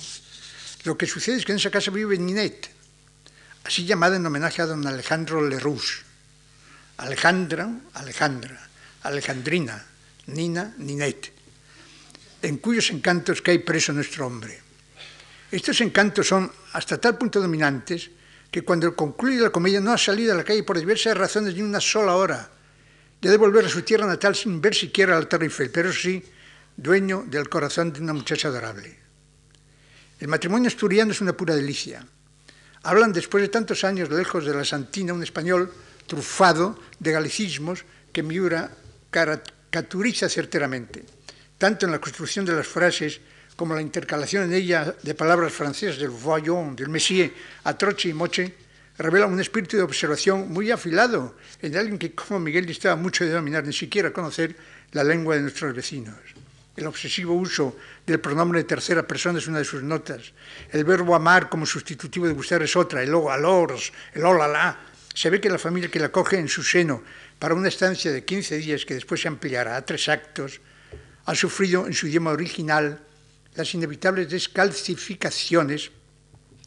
[0.85, 2.71] Lo que sucede es que en esa casa vive Ninette,
[3.65, 6.07] así llamada en homenaje a don Alejandro Leroux.
[6.99, 8.69] Alejandra, Alejandra,
[9.03, 9.85] Alejandrina,
[10.27, 11.33] Nina, Ninette,
[12.43, 14.59] en cuyos encantos cae preso nuestro hombre.
[15.51, 18.11] Estos encantos son hasta tal punto dominantes
[18.51, 21.63] que cuando concluye la comedia no ha salido a la calle por diversas razones ni
[21.63, 22.51] una sola hora.
[23.23, 26.23] Ya de volver a su tierra natal sin ver siquiera al Eiffel, pero sí
[26.77, 28.99] dueño del corazón de una muchacha adorable.
[30.19, 32.07] El matrimonio asturiano es una pura delicia.
[32.83, 35.73] Hablan después de tantos años lejos de la Santina un español
[36.07, 38.71] trufado de galicismos que Miura
[39.77, 41.05] caricaturiza certeramente,
[41.59, 43.21] tanto en la construcción de las frases
[43.57, 47.31] como la intercalación en ella de palabras francesas del voyant, del messier,
[47.65, 48.55] atroche y moche,
[48.97, 53.33] revela un espíritu de observación muy afilado en alguien que, como Miguel, distaba mucho de
[53.33, 54.57] dominar, ni siquiera conocer
[54.93, 56.17] la lengua de nuestros vecinos.
[56.75, 60.33] El obsesivo uso del pronombre de tercera persona es una de sus notas.
[60.73, 63.03] El verbo amar como sustitutivo de gustar es otra.
[63.03, 64.77] El o alors, el olala.
[65.15, 67.03] Se ve que la familia que la coge en su seno
[67.39, 70.61] para una estancia de 15 días que después se ampliará a tres actos,
[71.25, 73.03] ha sufrido en su idioma original
[73.55, 75.91] las inevitables descalcificaciones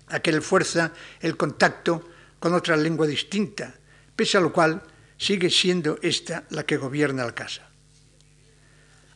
[0.08, 3.74] a que le fuerza el contacto con otra lengua distinta,
[4.16, 4.82] pese a lo cual
[5.18, 7.70] sigue siendo esta la que gobierna la casa.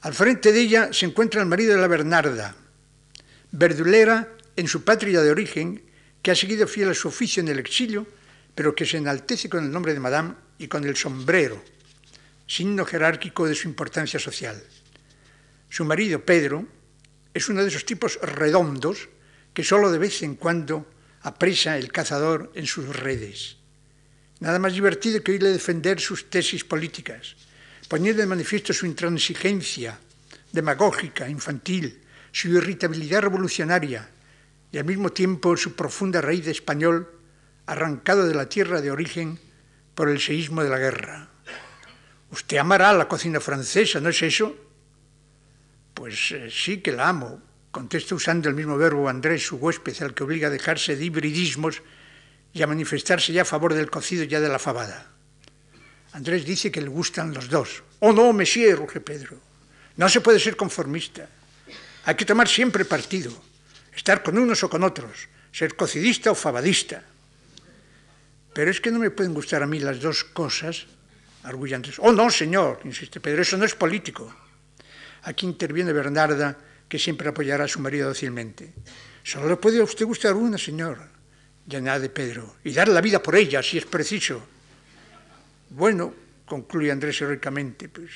[0.01, 2.55] Al frente de ella se encuentra el marido de la Bernarda,
[3.51, 5.81] verdulera en su patria de origen,
[6.21, 8.05] que ha seguido fiel a su oficio en el exilio,
[8.53, 11.61] pero que se enaltece con el nombre de Madame y con el sombrero,
[12.47, 14.61] signo jerárquico de su importancia social.
[15.69, 16.65] Su marido, Pedro,
[17.33, 19.09] es uno de esos tipos redondos
[19.53, 20.87] que solo de vez en cuando
[21.21, 23.57] apresa el cazador en sus redes.
[24.39, 27.35] Nada más divertido que oírle defender sus tesis políticas
[27.87, 29.99] poniendo de manifiesto su intransigencia
[30.51, 34.09] demagógica, infantil, su irritabilidad revolucionaria
[34.71, 37.07] y al mismo tiempo su profunda raíz de español
[37.65, 39.39] arrancado de la tierra de origen
[39.95, 41.29] por el seísmo de la guerra.
[42.31, 44.55] Usted amará la cocina francesa, ¿no es eso?
[45.93, 50.13] Pues eh, sí que la amo, contesta usando el mismo verbo Andrés, su huésped, al
[50.13, 51.81] que obliga a dejarse de hibridismos
[52.53, 55.11] y a manifestarse ya a favor del cocido ya de la fabada.
[56.13, 57.83] Andrés dice que le gustan los dos.
[57.99, 59.37] Oh no, monsieur, ruge Pedro.
[59.97, 61.27] No se puede ser conformista.
[62.05, 63.31] Hay que tomar siempre partido,
[63.95, 67.03] estar con unos o con otros, ser cocidista o fabadista.
[68.53, 70.85] Pero es que no me pueden gustar a mí las dos cosas,
[71.43, 71.95] arguye Andrés.
[71.99, 74.33] Oh no, señor, insiste Pedro, eso no es político.
[75.23, 78.73] Aquí interviene Bernarda, que siempre apoyará a su marido dócilmente.
[79.23, 80.99] Solo le puede a usted gustar una, señor,
[81.67, 84.45] y añade Pedro, y dar la vida por ella, si es preciso.
[85.69, 86.13] Bueno,
[86.45, 88.11] concluye Andrés heroicamente, pues,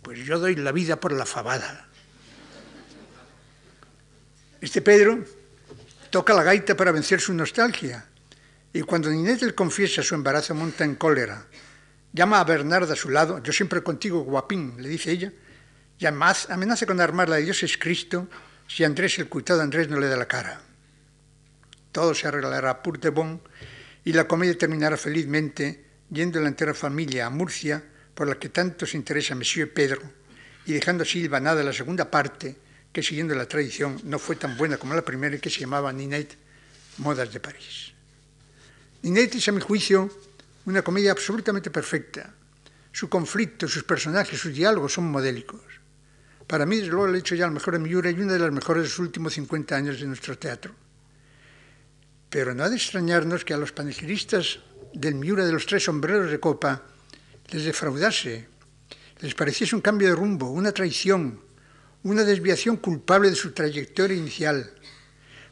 [0.00, 1.88] pues yo doy la vida por la fabada.
[4.60, 5.22] Este Pedro
[6.08, 8.06] toca la gaita para vencer su nostalgia,
[8.74, 11.46] y cuando Ninette le confiesa su embarazo monta en cólera.
[12.12, 15.32] Llama a Bernarda a su lado, yo siempre contigo, guapín, le dice ella,
[15.96, 18.28] y además amenaza con armar la de Dios es Cristo
[18.66, 20.60] si Andrés, el cuitado Andrés, no le da la cara.
[21.92, 23.40] Todo se arreglará pour de bon
[24.04, 27.80] y la comedia terminará felizmente yendo la entera familia a Murcia,
[28.12, 30.02] por la que tanto se interesa Monsieur Pedro,
[30.66, 32.56] y dejando así nada la segunda parte,
[32.92, 35.92] que siguiendo la tradición no fue tan buena como la primera y que se llamaba
[35.92, 36.36] Ninette,
[36.98, 37.93] Modas de París.
[39.04, 40.08] Ninette es, a mi juicio,
[40.64, 42.32] una comedia absolutamente perfecta.
[42.90, 45.60] Su conflicto, sus personajes, sus diálogos son modélicos.
[46.46, 48.50] Para mí, desde luego, el hecho ya el mejor de Miura y una de las
[48.50, 50.74] mejores de los últimos 50 años de nuestro teatro.
[52.30, 54.60] Pero no ha de extrañarnos que a los panegiristas
[54.94, 56.82] del Miura de los tres sombreros de copa
[57.50, 58.48] les defraudase,
[59.20, 61.42] les pareciese un cambio de rumbo, una traición,
[62.04, 64.72] una desviación culpable de su trayectoria inicial.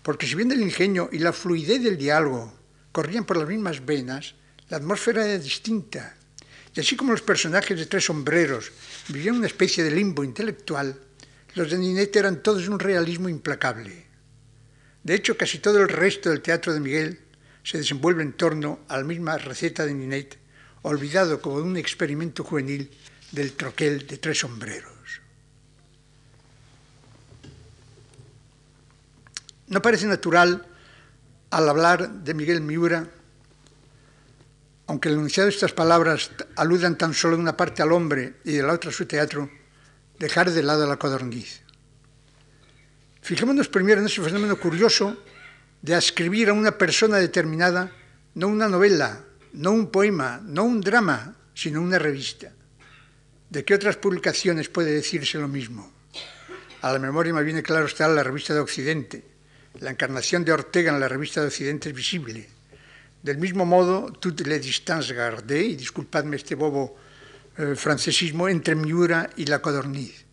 [0.02, 2.61] Porque si bien el ingenio y la fluidez del diálogo
[2.92, 4.34] corrían por las mismas venas,
[4.68, 6.14] la atmósfera era distinta.
[6.74, 8.70] Y así como los personajes de Tres Sombreros
[9.08, 10.98] vivían una especie de limbo intelectual,
[11.54, 14.06] los de Ninette eran todos un realismo implacable.
[15.02, 17.20] De hecho, casi todo el resto del teatro de Miguel
[17.62, 20.38] se desenvuelve en torno a la misma receta de Ninette,
[20.82, 22.90] olvidado como un experimento juvenil
[23.32, 24.92] del troquel de tres sombreros.
[29.68, 30.66] No parece natural,
[31.52, 33.06] al hablar de Miguel Miura,
[34.86, 38.52] aunque el enunciado de estas palabras aludan tan solo de una parte al hombre y
[38.52, 39.50] de la otra a su teatro,
[40.18, 41.60] dejar de lado la codorniz.
[43.20, 45.22] Fijémonos primero en ese fenómeno curioso
[45.82, 47.92] de escribir a una persona determinada
[48.34, 49.20] no una novela,
[49.52, 52.50] no un poema, no un drama, sino una revista.
[53.50, 55.92] ¿De qué otras publicaciones puede decirse lo mismo?
[56.80, 59.31] A la memoria me viene claro está la revista de Occidente.
[59.80, 62.48] La encarnación de Ortega en la revista de Occidente es visible.
[63.22, 66.96] Del mismo modo, toutes les distances gardées, y disculpadme este bobo
[67.56, 70.24] eh, francesismo, entre Miura y la codorniz.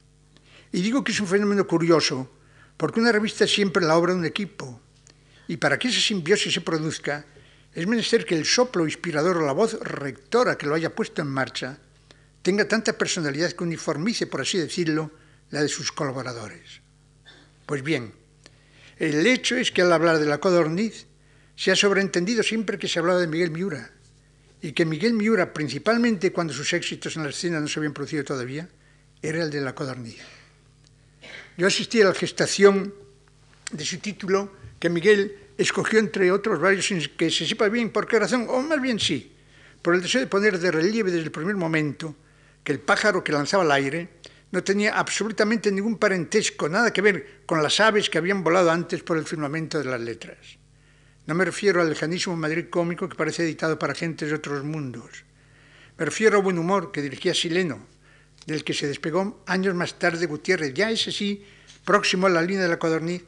[0.71, 2.30] Y digo que es un fenómeno curioso,
[2.78, 4.82] porque una revista es siempre la obra de un equipo,
[5.47, 7.25] y para que esa simbiosis se produzca,
[7.73, 11.28] es menester que el soplo inspirador o la voz rectora que lo haya puesto en
[11.28, 11.78] marcha
[12.41, 15.12] tenga tanta personalidad que uniformice, por así decirlo,
[15.52, 16.82] la de sus colaboradores.
[17.65, 18.13] Pues bien,
[19.00, 21.08] el hecho es que al hablar de la codorniz
[21.56, 23.92] se ha sobreentendido siempre que se hablaba de Miguel Miura,
[24.62, 28.24] y que Miguel Miura, principalmente cuando sus éxitos en la escena no se habían producido
[28.24, 28.68] todavía,
[29.22, 30.20] era el de la codorniz.
[31.58, 32.94] Yo asistí a la gestación
[33.72, 38.08] de su título que Miguel escogió entre otros varios sin que se sepa bien por
[38.08, 39.32] qué razón, o más bien sí,
[39.82, 42.16] por el deseo de poner de relieve desde el primer momento
[42.64, 44.19] que el pájaro que lanzaba al aire
[44.52, 49.04] no tenía absolutamente ningún parentesco, nada que ver con las aves que habían volado antes
[49.04, 50.38] por el firmamento de las letras.
[51.28, 55.24] No me refiero al lejanísimo Madrid cómico que parece editado para gentes de otros mundos.
[55.98, 57.86] Me refiero al buen humor que dirigía Sileno,
[58.48, 61.46] del que se despegó años más tarde Gutiérrez, ya ese sí,
[61.86, 63.24] próximo a la línea de la codorniz,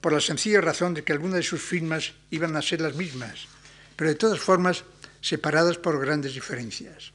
[0.00, 3.48] por la sencilla razón de que algunas de sus firmas iban a ser las mismas,
[3.96, 4.84] pero de todas formas
[5.22, 7.12] separadas por grandes diferencias.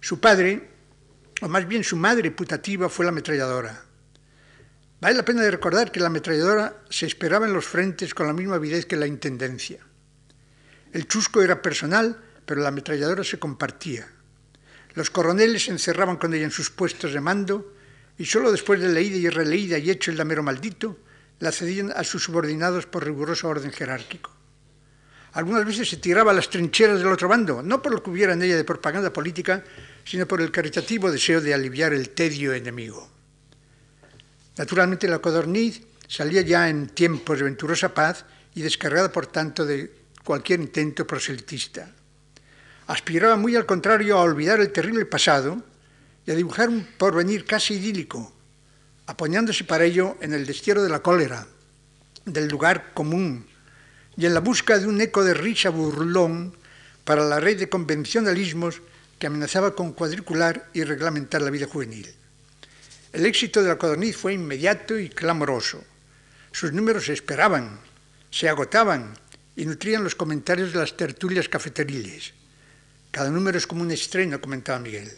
[0.00, 0.70] Su padre,
[1.44, 3.84] o más bien su madre putativa, fue la ametralladora.
[4.98, 8.32] Vale la pena de recordar que la ametralladora se esperaba en los frentes con la
[8.32, 9.80] misma avidez que la intendencia.
[10.90, 14.08] El chusco era personal, pero la ametralladora se compartía.
[14.94, 17.74] Los coroneles se encerraban con ella en sus puestos de mando
[18.16, 20.98] y solo después de leída y releída y hecho el damero maldito,
[21.40, 24.30] la cedían a sus subordinados por riguroso orden jerárquico.
[25.34, 28.32] Algunas veces se tiraba a las trincheras del otro bando, no por lo que hubiera
[28.32, 29.62] en ella de propaganda política,
[30.04, 33.08] sino por el caritativo deseo de aliviar el tedio enemigo.
[34.56, 38.24] Naturalmente la codorniz salía ya en tiempos de venturosa paz
[38.54, 39.90] y descargada por tanto de
[40.22, 41.90] cualquier intento proselitista.
[42.86, 45.62] Aspiraba muy al contrario a olvidar el terrible pasado
[46.26, 48.32] y a dibujar un porvenir casi idílico,
[49.06, 51.46] apoyándose para ello en el destierro de la cólera,
[52.24, 53.46] del lugar común,
[54.16, 56.56] y en la busca de un eco de risa burlón
[57.04, 58.80] para la red de convencionalismos
[59.18, 62.12] que amenazaba con cuadricular y reglamentar la vida juvenil.
[63.12, 65.84] El éxito de la codorniz fue inmediato y clamoroso.
[66.50, 67.78] Sus números se esperaban,
[68.30, 69.14] se agotaban
[69.56, 72.32] y nutrían los comentarios de las tertulias cafeteriles.
[73.10, 75.10] Cada número es como un estreno, comentaba Miguel.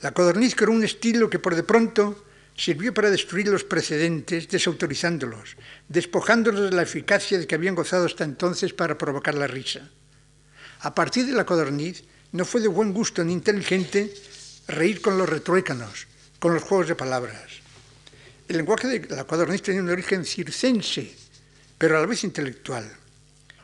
[0.00, 2.24] La codorniz creó un estilo que por de pronto
[2.56, 5.56] sirvió para destruir los precedentes, desautorizándolos,
[5.88, 9.90] despojándolos de la eficacia de que habían gozado hasta entonces para provocar la risa.
[10.80, 12.04] A partir de la codorniz,
[12.34, 14.12] no fue de buen gusto ni inteligente
[14.66, 16.08] reír con los retruécanos,
[16.40, 17.62] con los juegos de palabras.
[18.48, 21.14] El lenguaje de la codorniz tenía un origen circense,
[21.78, 22.90] pero a la vez intelectual.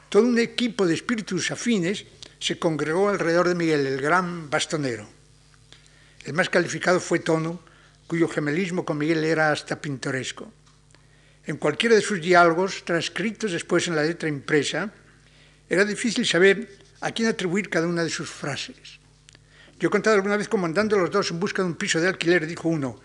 [0.09, 2.05] Todo un equipo de espíritus afines
[2.39, 5.09] se congregó alrededor de Miguel, el gran bastonero.
[6.25, 7.61] El más calificado fue Tono,
[8.07, 10.53] cuyo gemelismo con Miguel era hasta pintoresco.
[11.45, 14.93] En cualquiera de sus diálogos, transcritos después en la letra impresa,
[15.69, 19.01] era difícil saber a quién atribuir cada una de sus frases.
[19.79, 22.09] Yo he contado alguna vez cómo andando los dos en busca de un piso de
[22.09, 23.01] alquiler, dijo uno,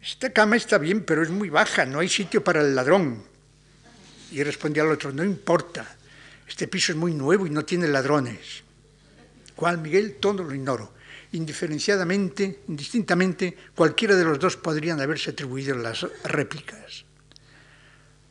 [0.00, 3.24] esta cama está bien, pero es muy baja, no hay sitio para el ladrón.
[4.30, 5.96] Y respondía al otro, no importa,
[6.46, 8.62] este piso es muy nuevo y no tiene ladrones.
[9.56, 10.16] ¿Cuál, Miguel?
[10.20, 10.92] Todo lo ignoro.
[11.32, 17.04] Indiferenciadamente, indistintamente, cualquiera de los dos podrían haberse atribuido las réplicas.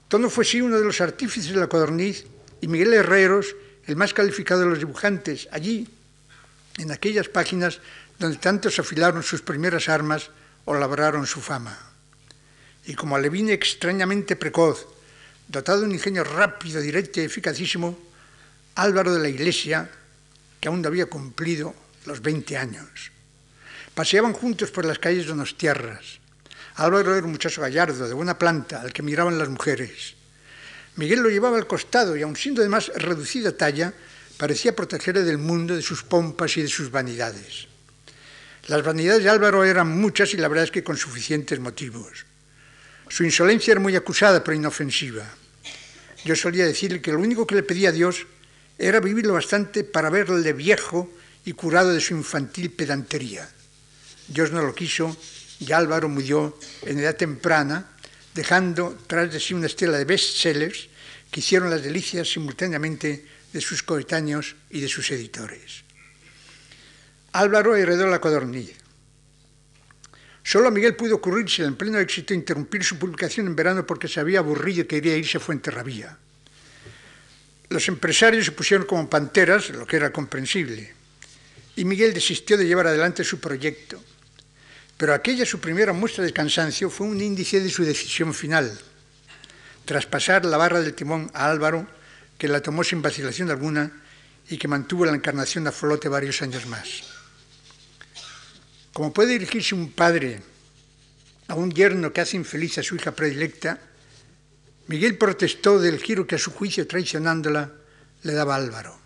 [0.08, 2.26] Tono fue sí uno de los artífices de la codorniz
[2.62, 3.56] y Miguel Herreros
[3.88, 5.88] el más calificado de los dibujantes, allí,
[6.78, 7.80] en aquellas páginas
[8.18, 10.30] donde tantos afilaron sus primeras armas
[10.66, 11.78] o labraron su fama.
[12.86, 14.88] Y como alevín extrañamente precoz,
[15.48, 17.98] dotado de un ingenio rápido, directo y eficacísimo,
[18.76, 19.90] Álvaro de la Iglesia,
[20.60, 21.76] que aún no había cumplido
[22.06, 23.12] los 20 años.
[23.94, 26.20] Paseaban juntos por las calles donostiarras.
[26.76, 30.16] Álvaro era un muchacho gallardo, de buena planta, al que miraban las mujeres.
[30.96, 33.94] Miguel lo llevaba al costado y, aun siendo de más reducida talla,
[34.38, 37.68] parecía protegerle del mundo, de sus pompas y de sus vanidades.
[38.68, 42.26] Las vanidades de Álvaro eran muchas y la verdad es que con suficientes motivos.
[43.10, 45.26] Su insolencia era muy acusada, pero inofensiva.
[46.24, 48.26] Yo solía decirle que lo único que le pedía a Dios
[48.78, 51.12] era vivir lo bastante para verle viejo
[51.46, 53.50] y curado de su infantil pedantería.
[54.28, 55.16] Dios no lo quiso
[55.60, 57.93] y Álvaro murió en edad temprana
[58.34, 60.90] dejando tras de sí una estela de bestsellers
[61.30, 65.84] que hicieron las delicias simultáneamente de sus coetáneos y de sus editores.
[67.34, 68.74] Álvaro heredó la codorniz.
[70.44, 74.20] Solo a Miguel pudo ocurrirse en pleno éxito interrumpir su publicación en verano porque se
[74.20, 76.18] había aburrido y quería irse a Fuenterrabía.
[77.70, 80.94] Los empresarios se pusieron como panteras, lo que era comprensible,
[81.76, 84.04] y Miguel desistió de llevar adelante su proyecto
[85.04, 88.72] pero aquella su primera muestra de cansancio fue un índice de su decisión final.
[89.84, 91.86] Tras pasar la barra del timón a Álvaro,
[92.38, 93.92] que la tomó sin vacilación alguna
[94.48, 97.04] y que mantuvo la encarnación a flote varios años más.
[98.94, 100.42] Como puede dirigirse un padre
[101.50, 103.82] a un yerno que hace infeliz a su hija predilecta,
[104.88, 107.74] Miguel protestó del giro que a su juicio traicionándola
[108.22, 108.98] le daba Álvaro.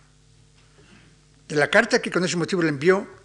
[1.48, 3.17] De la carta que con ese motivo le envió,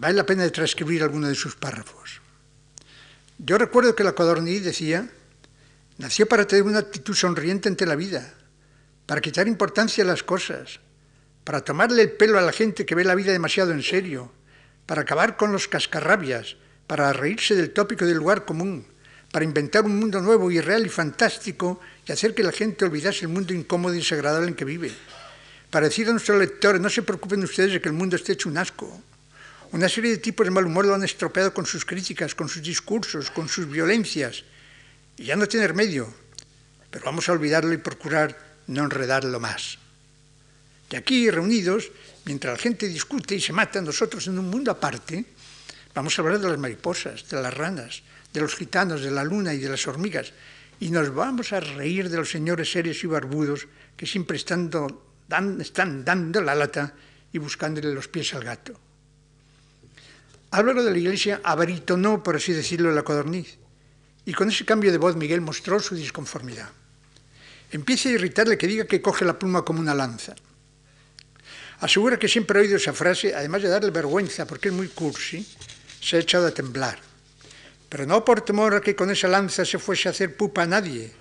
[0.00, 2.22] vale la pena de transcribir alguno de sus párrafos.
[3.36, 5.10] Yo recuerdo que la codorniz decía,
[5.98, 8.32] nació para tener una actitud sonriente ante la vida,
[9.04, 10.80] para quitar importancia a las cosas,
[11.44, 14.32] para tomarle el pelo a la gente que ve la vida demasiado en serio,
[14.86, 18.86] para acabar con los cascarrabias, para reírse del tópico del lugar común,
[19.30, 21.78] para inventar un mundo nuevo, irreal y fantástico
[22.08, 24.92] y hacer que la gente olvidase el mundo incómodo y desagradable en que vive.
[25.68, 28.48] Para decir a nuestros lectores, no se preocupen ustedes de que el mundo esté hecho
[28.48, 29.02] un asco.
[29.72, 32.62] Una serie de tipos de mal humor lo han estropeado con sus críticas, con sus
[32.62, 34.42] discursos, con sus violencias.
[35.16, 36.12] Y ya no tiene remedio.
[36.90, 39.78] Pero vamos a olvidarlo y procurar no enredarlo más.
[40.90, 41.88] Y aquí, reunidos,
[42.24, 45.24] mientras la gente discute y se mata, nosotros en un mundo aparte,
[45.94, 48.02] vamos a hablar de las mariposas, de las ranas,
[48.32, 50.32] de los gitanos, de la luna y de las hormigas.
[50.80, 54.68] Y nos vamos a reír de los señores serios y barbudos que siempre están,
[55.60, 56.92] están dando la lata
[57.32, 58.89] y buscándole los pies al gato.
[60.50, 63.58] Álvaro de la Iglesia abaritonó, por así decirlo, la codorniz,
[64.24, 66.70] y con ese cambio de voz Miguel mostró su disconformidad.
[67.70, 70.34] Empieza a irritarle que diga que coge la pluma como una lanza.
[71.78, 75.46] Asegura que siempre ha oído esa frase, además de darle vergüenza porque es muy cursi,
[76.00, 76.98] se ha echado a temblar.
[77.88, 80.66] Pero no por temor a que con esa lanza se fuese a hacer pupa a
[80.66, 81.12] nadie,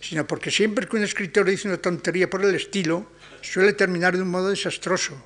[0.00, 3.10] sino porque siempre que un escritor dice una tontería por el estilo,
[3.42, 5.20] suele terminar de un modo desastroso.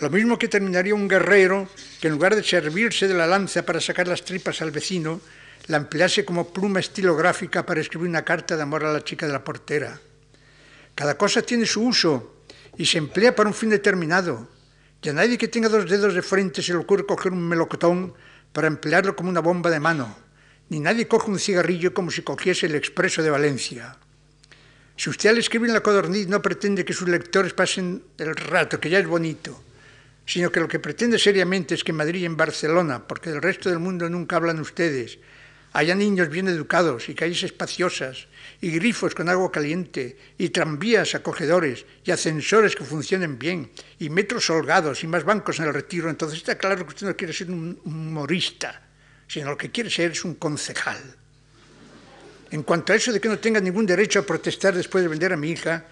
[0.00, 1.68] Lo mismo que terminaría un guerrero
[2.00, 5.20] que en lugar de servirse de la lanza para sacar las tripas al vecino,
[5.66, 9.32] la emplease como pluma estilográfica para escribir una carta de amor a la chica de
[9.34, 10.00] la portera.
[10.94, 12.44] Cada cosa tiene su uso
[12.78, 14.48] y se emplea para un fin determinado.
[15.02, 18.14] Y a nadie que tenga dos dedos de frente se le ocurre coger un melocotón
[18.54, 20.16] para emplearlo como una bomba de mano,
[20.70, 23.96] ni nadie coge un cigarrillo como si cogiese el expreso de Valencia.
[24.96, 28.80] Si usted al escribir en la codorniz no pretende que sus lectores pasen el rato,
[28.80, 29.62] que ya es bonito,
[30.30, 33.42] sino que lo que pretende seriamente es que en Madrid y en Barcelona, porque del
[33.42, 35.18] resto del mundo nunca hablan ustedes,
[35.72, 38.28] haya niños bien educados y calles espaciosas,
[38.60, 44.48] y grifos con agua caliente, y tranvías acogedores, y ascensores que funcionen bien, y metros
[44.50, 47.50] holgados, y más bancos en el retiro, entonces está claro que usted no quiere ser
[47.50, 48.82] un humorista,
[49.26, 51.02] sino lo que quiere ser es un concejal.
[52.52, 55.32] En cuanto a eso de que no tenga ningún derecho a protestar después de vender
[55.32, 55.86] a mi hija,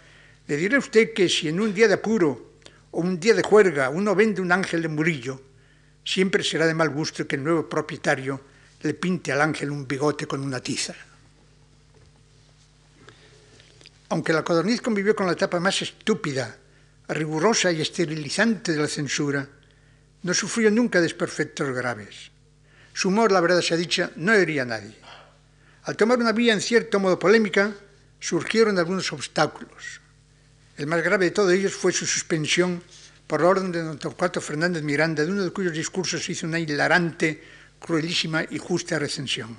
[0.47, 2.48] le diré a usted que si en un día de apuro
[2.91, 5.41] o un día de juerga uno vende un ángel de Murillo,
[6.05, 8.41] siempre será de mal gusto que el nuevo propietario
[8.83, 10.95] le pinte al ángel un bigote con una tiza.
[14.11, 16.57] Aunque la codorniz convivió con la etapa más estúpida,
[17.09, 19.47] rigurosa y esterilizante de la censura,
[20.23, 22.31] no sufrió nunca desperfectos graves.
[22.95, 24.97] Su humor, la verdad se ha dicho, no hería a nadie.
[25.85, 27.73] Al tomar una vía en cierto modo polémica,
[28.19, 30.01] surgieron algunos obstáculos.
[30.79, 32.81] El más grave de todos ellos fue su suspensión
[33.27, 37.43] por orden de don Torcuato Fernández Miranda, de uno de cuyos discursos hizo una hilarante
[37.81, 39.59] cruelísima y justa recensión.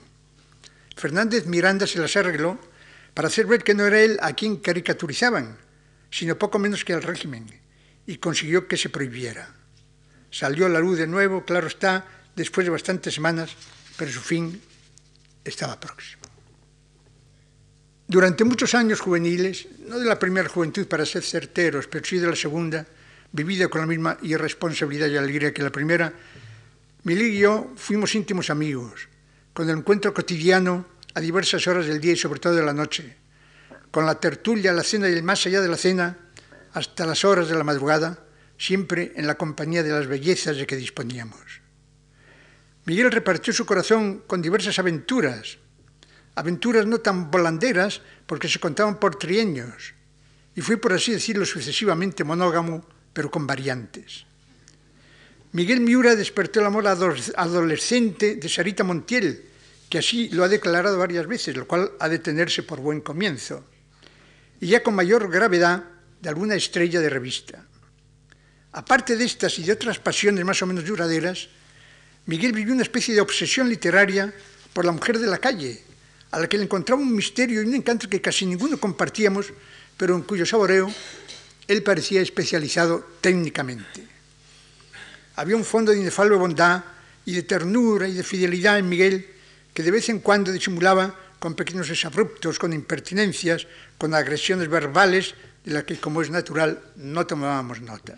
[0.95, 2.57] Fernández Miranda se las arregló
[3.13, 5.57] para hacer ver que no era él a quien caricaturizaban,
[6.09, 7.45] sino poco menos que al régimen,
[8.07, 9.53] y consiguió que se prohibiera.
[10.32, 13.51] Salió a la luz de nuevo, claro está, después de bastantes semanas,
[13.97, 14.61] pero su fin
[15.43, 16.18] estaba próximo.
[18.10, 22.26] Durante muchos años juveniles, no de la primera juventud para ser certeros, pero sí de
[22.26, 22.84] la segunda,
[23.32, 26.12] vivida con la misma irresponsabilidad y alegría que la primera,
[27.03, 29.07] Milí y yo fuimos íntimos amigos,
[29.53, 33.16] con el encuentro cotidiano a diversas horas del día y sobre todo de la noche,
[33.91, 36.18] con la tertulia, la cena y el más allá de la cena,
[36.74, 38.26] hasta las horas de la madrugada,
[38.57, 41.62] siempre en la compañía de las bellezas de que disponíamos.
[42.86, 45.60] Miguel repartió su corazón con diversas aventuras,
[46.36, 49.94] aventuras no tan volanderas porque se contaban por trienios,
[50.56, 54.26] y fui, por así decirlo, sucesivamente monógamo, pero con variantes.
[55.52, 59.46] Miguel Miura despertó el amor adolescente de Sarita Montiel,
[59.90, 63.66] que así lo ha declarado varias veces, lo cual ha de tenerse por buen comienzo,
[64.62, 65.84] y ya con mayor gravedad
[66.22, 67.66] de alguna estrella de revista.
[68.72, 71.50] Aparte de estas y de otras pasiones más o menos duraderas,
[72.28, 74.32] Miguel vivió una especie de obsesión literaria
[74.74, 75.82] por la mujer de la calle,
[76.32, 79.48] a la que le encontraba un misterio y un encanto que casi ninguno compartíamos,
[79.98, 80.92] pero en cuyo saboreo
[81.68, 84.08] él parecía especializado técnicamente.
[85.36, 86.84] Había un fondo de inefable bondad
[87.26, 89.26] y de ternura y de fidelidad en Miguel
[89.74, 93.68] que de vez en cuando disimulaba con pequeños desabruptos, con impertinencias,
[93.98, 98.18] con agresiones verbales de las que, como es natural, no tomábamos nota.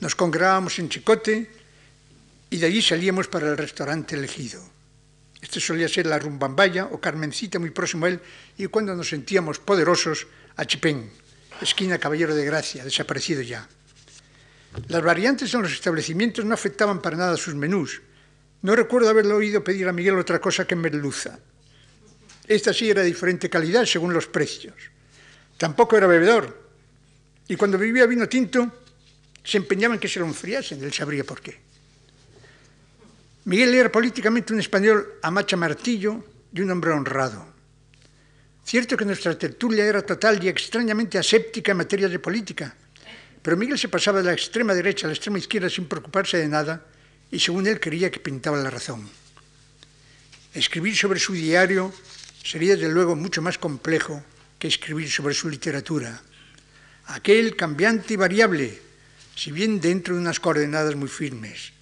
[0.00, 1.50] Nos congregábamos en Chicote
[2.48, 4.75] y de allí salíamos para el restaurante elegido.
[5.46, 8.18] Este solía ser la Rumbambaya o Carmencita, muy próximo a él,
[8.58, 10.26] y cuando nos sentíamos poderosos,
[10.56, 11.08] a Chipén,
[11.62, 13.68] esquina Caballero de Gracia, desaparecido ya.
[14.88, 18.02] Las variantes en los establecimientos no afectaban para nada sus menús.
[18.62, 21.38] No recuerdo haberle oído pedir a Miguel otra cosa que merluza.
[22.48, 24.74] Esta sí era de diferente calidad según los precios.
[25.56, 26.60] Tampoco era bebedor.
[27.46, 28.82] Y cuando bebía vino tinto,
[29.44, 30.82] se empeñaba en que se lo enfriasen.
[30.82, 31.65] Él sabría por qué.
[33.46, 36.18] Miguel era políticamente un español a macha martillo
[36.52, 37.46] y un hombre honrado.
[38.64, 42.74] Cierto que nuestra tertulia era total y extrañamente aséptica en materia de política,
[43.40, 46.48] pero Miguel se pasaba de la extrema derecha a la extrema izquierda sin preocuparse de
[46.48, 46.86] nada
[47.30, 49.08] y según él creía que pintaba la razón.
[50.52, 51.94] Escribir sobre su diario
[52.42, 54.24] sería desde luego mucho más complejo
[54.58, 56.20] que escribir sobre su literatura.
[57.14, 58.76] Aquel cambiante y variable,
[59.36, 61.75] si bien dentro de unas coordenadas muy firmes.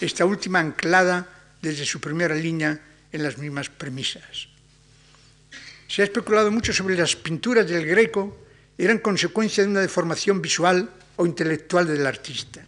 [0.00, 1.26] Esta última anclada
[1.62, 2.78] desde su primera línea
[3.12, 4.48] en las mismas premisas.
[5.88, 10.90] Se ha especulado mucho sobre las pinturas del Greco eran consecuencia de una deformación visual
[11.16, 12.60] o intelectual del artista.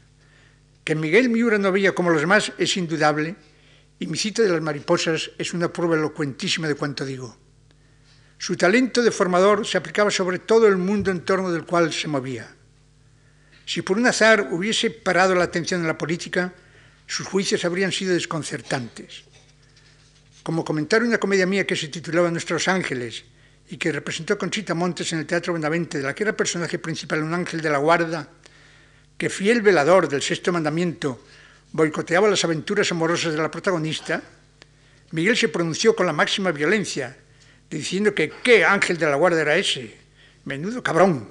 [0.84, 3.36] Que Miguel Miura no veía como los demás es indudable,
[3.98, 7.36] y mi cita de las mariposas es una prueba elocuentísima de cuanto digo.
[8.38, 12.08] Su talento de formador se aplicaba sobre todo el mundo en torno del cual se
[12.08, 12.48] movía.
[13.66, 16.54] Si por un azar hubiese parado la atención en la política,
[17.08, 19.24] sus juicios habrían sido desconcertantes.
[20.44, 23.24] Como comentario una comedia mía que se titulaba Nuestros Ángeles,
[23.70, 27.22] y que representó Conchita Montes en el Teatro Benavente, de la que era personaje principal
[27.22, 28.28] un ángel de la guarda,
[29.16, 31.24] que fiel velador del sexto mandamiento
[31.72, 34.22] boicoteaba las aventuras amorosas de la protagonista,
[35.10, 37.16] Miguel se pronunció con la máxima violencia,
[37.68, 39.96] diciendo que qué ángel de la guardia era ese,
[40.44, 41.28] menudo cabrón,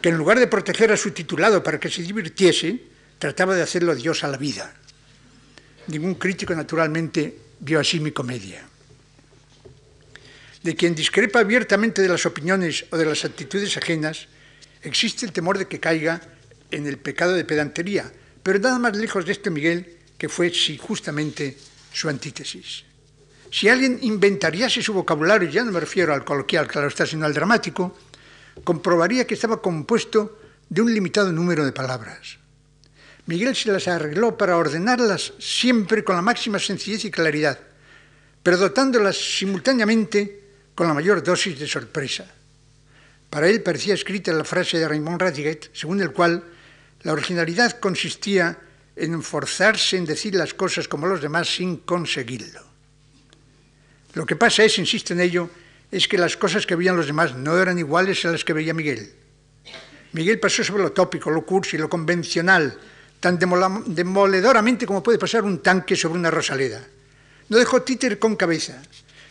[0.00, 2.80] que en lugar de proteger a su titulado para que se divirtiese,
[3.18, 4.79] trataba de hacerlo Dios a la vida.
[5.90, 8.62] Ningún crítico, naturalmente, vio así mi comedia.
[10.62, 14.28] De quien discrepa abiertamente de las opiniones o de las actitudes ajenas,
[14.82, 16.20] existe el temor de que caiga
[16.70, 18.06] en el pecado de pedantería,
[18.42, 21.56] pero nada más lejos de este Miguel, que fue sí, justamente
[21.92, 22.84] su antítesis.
[23.50, 27.34] Si alguien inventariase su vocabulario, ya no me refiero al coloquial, claro está, sino al
[27.34, 27.98] dramático,
[28.62, 30.38] comprobaría que estaba compuesto
[30.68, 32.39] de un limitado número de palabras.
[33.26, 37.58] Miguel se las arregló para ordenarlas siempre con la máxima sencillez y claridad,
[38.42, 40.40] pero dotándolas simultáneamente
[40.74, 42.26] con la mayor dosis de sorpresa.
[43.28, 46.42] Para él parecía escrita la frase de Raymond Radiguet, según el cual
[47.02, 48.58] la originalidad consistía
[48.96, 52.60] en forzarse en decir las cosas como los demás sin conseguirlo.
[54.14, 55.48] Lo que pasa es, insisto en ello,
[55.90, 58.74] es que las cosas que veían los demás no eran iguales a las que veía
[58.74, 59.12] Miguel.
[60.12, 62.78] Miguel pasó sobre lo tópico, lo cursi, lo convencional,
[63.20, 66.82] tan demoledoramente como puede pasar un tanque sobre una rosaleda.
[67.48, 68.80] No dejó títer con cabeza.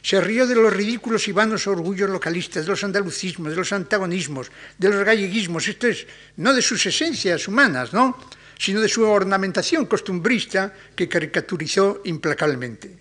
[0.02, 4.52] Se rió de los ridículos y vanos orgullos localistas, de los andalucismos, de los antagonismos,
[4.78, 8.18] de los galleguismos, esto es, no de sus esencias humanas, ¿no?
[8.60, 12.98] sino de su ornamentación costumbrista que caricaturizó implacablemente.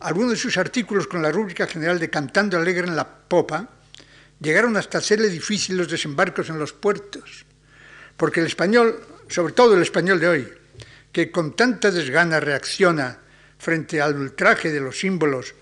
[0.00, 3.70] Algunos de sus artículos con la rúbrica general de Cantando alegre en la popa
[4.38, 7.46] llegaron hasta hacerle difícil los desembarcos en los puertos,
[8.18, 10.48] porque el español, sobre todo el español de hoy,
[11.12, 13.18] que con tanta desgana reacciona
[13.58, 15.54] frente al ultraje de los símbolos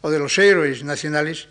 [0.00, 1.48] o de los héroes nacionales,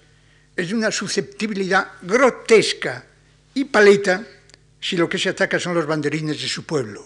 [0.55, 3.05] es de una susceptibilidad grotesca
[3.53, 4.23] y paleta
[4.79, 7.05] si lo que se ataca son los banderines de su pueblo.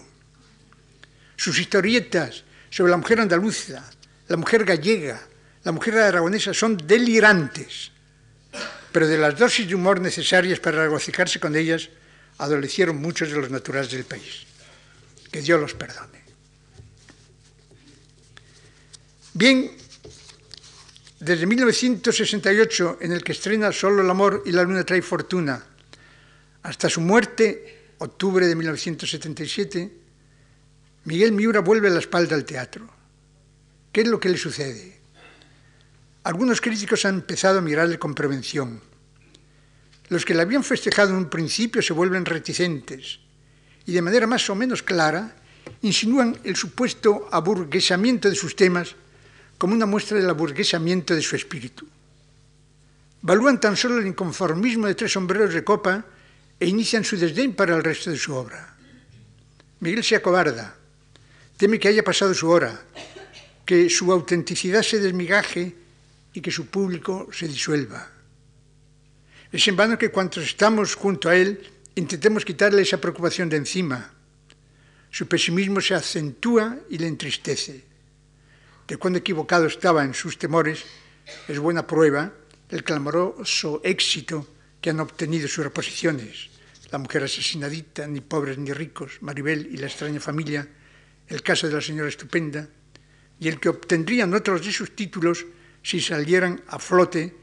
[1.36, 3.84] Sus historietas sobre la mujer andaluza,
[4.28, 5.20] la mujer gallega,
[5.62, 7.92] la mujer aragonesa son delirantes,
[8.90, 11.90] pero de las dosis de humor necesarias para regocijarse con ellas,
[12.38, 14.46] adolecieron muchos de los naturales del país.
[15.30, 16.22] Que Dios los perdone.
[19.34, 19.70] Bien,
[21.20, 25.62] desde 1968, en el que estrena Solo el amor y la luna trae fortuna,
[26.62, 29.92] hasta su muerte, octubre de 1977,
[31.04, 32.88] Miguel Miura vuelve la espalda al teatro.
[33.92, 34.98] ¿Qué es lo que le sucede?
[36.24, 38.80] Algunos críticos han empezado a mirarle con prevención.
[40.08, 43.20] Los que le habían festejado en un principio se vuelven reticentes
[43.86, 45.34] y de manera más o menos clara
[45.82, 48.94] insinúan el supuesto aburguesamiento de sus temas
[49.58, 51.86] como una muestra del aburguesamiento de su espíritu.
[53.22, 56.04] Valúan tan solo el inconformismo de tres sombreros de copa
[56.58, 58.76] e inician su desdén para el resto de su obra.
[59.80, 60.74] Miguel se acobarda,
[61.56, 62.80] teme que haya pasado su hora,
[63.64, 65.74] que su autenticidad se desmigaje
[66.32, 68.08] y que su público se disuelva.
[69.52, 71.60] Es en vano que cuantos estamos junto a él
[71.96, 74.12] intentemos quitarle esa preocupación de encima.
[75.10, 77.84] Su pesimismo se acentúa y le entristece.
[78.86, 80.84] De cuán equivocado estaba en sus temores
[81.48, 82.32] es buena prueba
[82.68, 84.46] el clamoroso éxito
[84.80, 86.50] que han obtenido sus reposiciones.
[86.92, 90.68] La mujer asesinadita, ni pobres ni ricos, Maribel y la extraña familia,
[91.26, 92.68] el caso de la señora estupenda,
[93.40, 95.44] y el que obtendrían otros de sus títulos
[95.82, 97.34] si salieran a flote,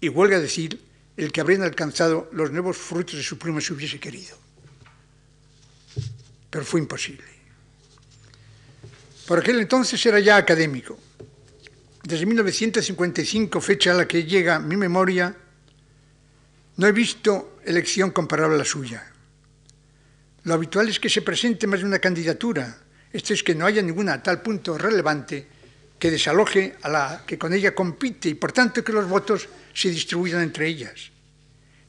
[0.00, 0.87] y huelga decir,
[1.24, 4.38] el que habrían alcanzado los nuevos frutos de su pluma si hubiese querido.
[6.48, 7.26] Pero fue imposible.
[9.26, 10.96] Por aquel entonces era ya académico.
[12.04, 15.36] Desde 1955, fecha a la que llega mi memoria,
[16.76, 19.12] no he visto elección comparable a la suya.
[20.44, 22.78] Lo habitual es que se presente más de una candidatura,
[23.12, 25.48] esto es que no haya ninguna a tal punto relevante
[25.98, 29.90] que desaloje a la que con ella compite y por tanto que los votos se
[29.90, 31.10] distribuyan entre ellas.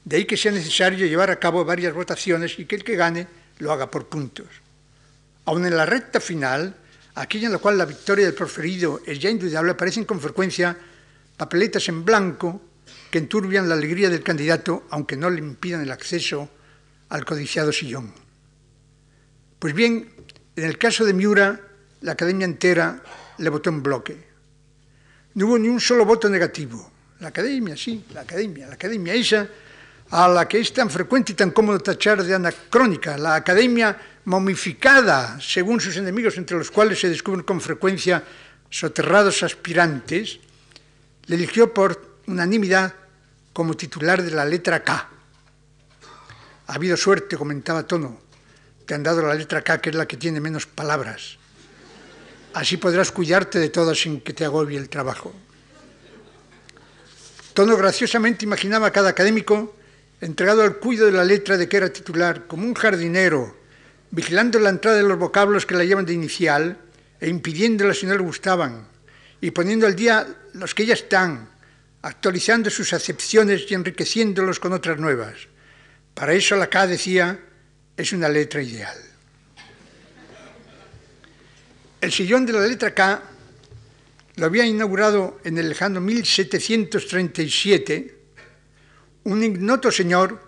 [0.03, 3.28] De ahí que sea necesario llevar a cabo varias votaciones y que el que gane
[3.60, 4.47] lo haga por puntos.
[5.45, 6.76] Aun en la recta final,
[7.16, 10.76] aquella en la cual la victoria del proferido es ya indudable, aparecen con frecuencia
[11.38, 12.62] papeletas en blanco
[13.12, 16.49] que enturbian la alegría del candidato, aunque no le impidan el acceso
[17.10, 18.14] al codiciado sillón.
[19.57, 20.10] Pues bien,
[20.55, 21.60] en el caso de Miura,
[22.01, 23.01] la academia entera
[23.40, 24.30] le votó en bloque.
[25.34, 26.92] No hubo ni un solo voto negativo.
[27.20, 29.48] La academia, sí, la academia, la academia esa
[30.12, 35.40] a la que es tan frecuente y tan cómodo tachar de anacrónica, la academia momificada,
[35.40, 38.24] según sus enemigos, entre los cuales se descubren con frecuencia
[38.70, 40.40] soterrados aspirantes,
[41.26, 42.94] le eligió por unanimidad
[43.54, 45.10] como titular de la letra K.
[46.68, 48.20] Ha habido suerte, comentaba Tono,
[48.86, 51.39] te han dado la letra K, que es la que tiene menos palabras.
[52.54, 55.34] Así podrás cuidarte de todo sin que te agobie el trabajo.
[57.54, 59.76] Todo graciosamente imaginaba a cada académico
[60.22, 63.56] entregado al cuidado de la letra de que era titular, como un jardinero,
[64.12, 66.78] vigilando la entrada de los vocablos que la llevan de inicial
[67.20, 68.88] e impidiéndolas si no le gustaban,
[69.41, 71.50] y poniendo al día los que ya están,
[72.02, 75.36] actualizando sus acepciones y enriqueciéndolos con otras nuevas.
[76.14, 77.39] Para eso la K decía,
[77.95, 79.09] es una letra ideal.
[82.02, 83.22] El sillón de la letra K
[84.36, 88.16] lo había inaugurado en el lejano 1737
[89.26, 90.41] un ignoto señor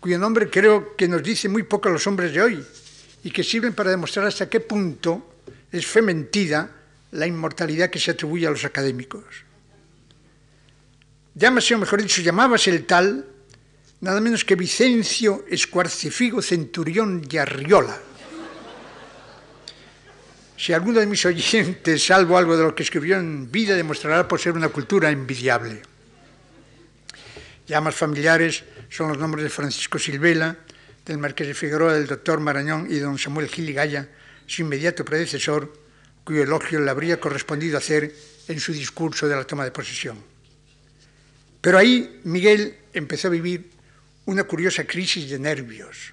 [0.00, 2.64] cuyo nombre creo que nos dice muy poco a los hombres de hoy
[3.22, 6.70] y que sirven para demostrar hasta qué punto es fe mentida
[7.12, 9.24] la inmortalidad que se atribuye a los académicos.
[11.34, 13.26] Llámase, o mejor dicho, llamábase el tal,
[14.00, 18.07] nada menos que Vicencio Escuarcefigo Centurión y.
[20.58, 24.40] Si alguno de mis oyentes, salvo algo de lo que escribió en vida, demostrará por
[24.40, 25.80] ser una cultura envidiable.
[27.68, 30.56] Ya más familiares son los nombres de Francisco Silvela,
[31.06, 34.08] del Marqués de Figueroa, del doctor Marañón y don Samuel Giligaya,
[34.48, 35.72] su inmediato predecesor,
[36.24, 38.12] cuyo elogio le habría correspondido hacer
[38.48, 40.18] en su discurso de la toma de posesión.
[41.60, 43.70] Pero ahí Miguel empezó a vivir
[44.24, 46.12] una curiosa crisis de nervios,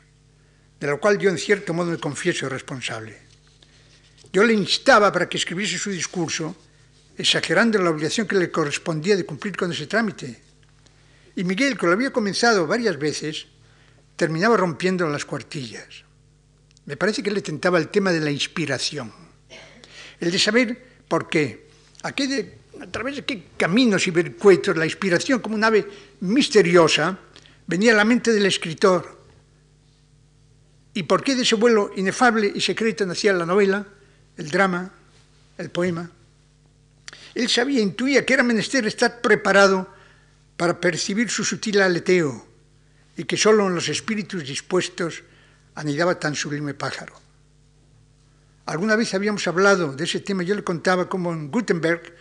[0.80, 3.25] de la cual yo en cierto modo me confieso responsable.
[4.36, 6.54] Yo le instaba para que escribiese su discurso,
[7.18, 10.42] exagerando la obligación que le correspondía de cumplir con ese trámite.
[11.38, 13.46] Y Miguel, que lo había comenzado varias veces,
[14.18, 16.04] terminaba rompiendo las cuartillas.
[16.86, 19.10] Me parece que le tentaba el tema de la inspiración,
[20.20, 21.70] el de saber por qué,
[22.04, 25.88] a, a través de qué caminos y vericuetos la inspiración, como un ave
[26.20, 27.18] misteriosa,
[27.68, 29.18] venía a la mente del escritor,
[30.94, 33.95] y por qué de ese vuelo inefable y secreto nacía la novela,
[34.38, 34.92] el drama,
[35.58, 36.10] el poema.
[37.34, 39.94] Él sabía, intuía que era menester estar preparado
[40.58, 42.46] para percibir su sutil aleteo
[43.18, 45.24] y que sólo en los espíritus dispuestos
[45.76, 47.14] anidaba tan sublime pájaro.
[48.66, 52.16] Alguna vez habíamos hablado de ese tema, yo le contaba cómo en Gutenberg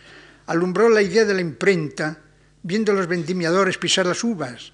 [0.45, 2.19] alumbró la idea de la imprenta
[2.61, 4.73] viendo a los vendimiadores pisar las uvas,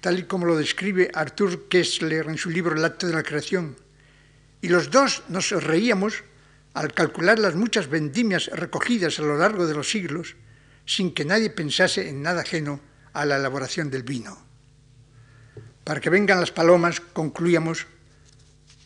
[0.00, 3.76] tal y como lo describe Arthur Kessler en su libro El acto de la creación.
[4.60, 6.24] Y los dos nos reíamos
[6.74, 10.36] al calcular las muchas vendimias recogidas a lo largo de los siglos
[10.86, 12.80] sin que nadie pensase en nada ajeno
[13.12, 14.36] a la elaboración del vino.
[15.84, 17.86] Para que vengan las palomas, concluíamos,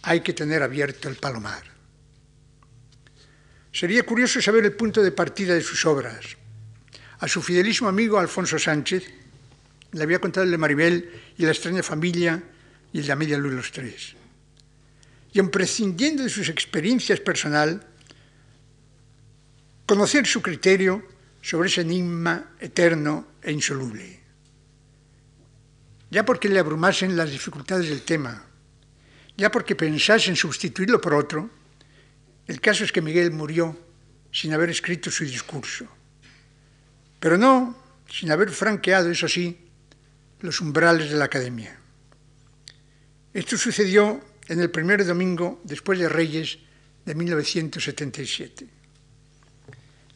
[0.02, 1.62] hay que tener abierto el palomar.
[3.72, 6.36] Sería curioso saber el punto de partida de sus obras.
[7.18, 9.04] A su fidelísimo amigo Alfonso Sánchez
[9.92, 12.42] le había contado el de Maribel y la extraña familia
[12.92, 14.16] y el de Amelia Luz los tres.
[15.36, 17.86] Y en prescindiendo de sus experiencias personal,
[19.84, 21.06] conocer su criterio
[21.42, 24.18] sobre ese enigma eterno e insoluble.
[26.08, 28.46] Ya porque le abrumasen las dificultades del tema,
[29.36, 31.50] ya porque pensase en sustituirlo por otro,
[32.46, 33.78] el caso es que Miguel murió
[34.32, 35.86] sin haber escrito su discurso,
[37.20, 37.76] pero no
[38.08, 39.68] sin haber franqueado, eso sí,
[40.40, 41.78] los umbrales de la academia.
[43.34, 46.58] Esto sucedió en el primer domingo después de Reyes
[47.04, 48.66] de 1977.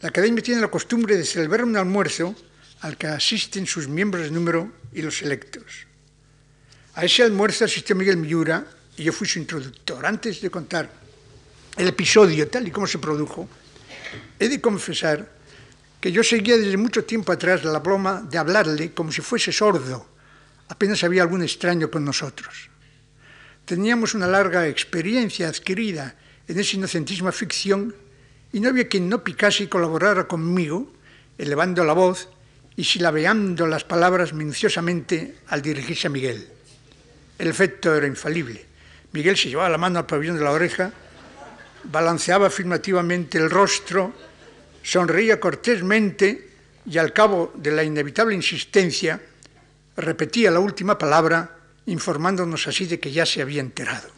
[0.00, 2.34] La academia tiene la costumbre de celebrar un almuerzo
[2.80, 5.86] al que asisten sus miembros de número y los electos.
[6.94, 8.64] A ese almuerzo asistió Miguel Miura
[8.96, 10.04] y yo fui su introductor.
[10.04, 10.90] Antes de contar
[11.76, 13.48] el episodio tal y como se produjo,
[14.38, 15.38] he de confesar
[16.00, 20.08] que yo seguía desde mucho tiempo atrás la broma de hablarle como si fuese sordo,
[20.68, 22.69] apenas había algún extraño con nosotros.
[23.70, 26.16] Teníamos una larga experiencia adquirida
[26.48, 27.94] en esa inocentísima ficción
[28.52, 30.90] y no había quien no picase y colaborara conmigo,
[31.38, 32.28] elevando la voz
[32.74, 36.48] y silabeando las palabras minuciosamente al dirigirse a Miguel.
[37.38, 38.66] El efecto era infalible.
[39.12, 40.92] Miguel se llevaba la mano al pabellón de la oreja,
[41.84, 44.12] balanceaba afirmativamente el rostro,
[44.82, 46.50] sonreía cortésmente
[46.86, 49.22] y al cabo de la inevitable insistencia
[49.96, 51.59] repetía la última palabra,
[51.90, 54.08] informándonos así de que ya se había enterado.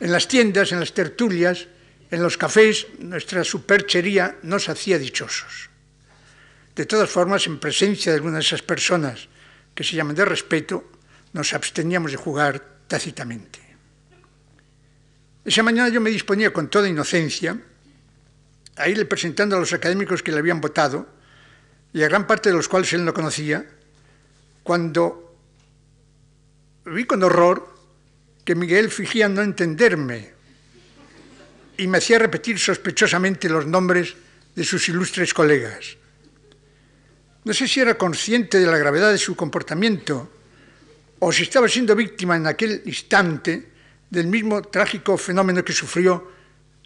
[0.00, 1.68] En las tiendas, en las tertulias,
[2.10, 5.68] en los cafés, nuestra superchería nos hacía dichosos.
[6.74, 9.28] De todas formas, en presencia de algunas de esas personas
[9.74, 10.90] que se llaman de respeto,
[11.32, 13.60] nos absteníamos de jugar tácitamente.
[15.44, 17.60] Esa mañana yo me disponía con toda inocencia
[18.76, 21.06] a irle presentando a los académicos que le habían votado,
[21.92, 23.64] y a gran parte de los cuales él no conocía,
[24.64, 25.23] cuando
[26.86, 27.74] vi con horror
[28.44, 30.32] que Miguel fingía no entenderme
[31.76, 34.14] y me hacía repetir sospechosamente los nombres
[34.54, 35.96] de sus ilustres colegas.
[37.44, 40.30] No sé si era consciente de la gravedad de su comportamiento
[41.18, 43.70] o si estaba siendo víctima en aquel instante
[44.08, 46.32] del mismo trágico fenómeno que sufrió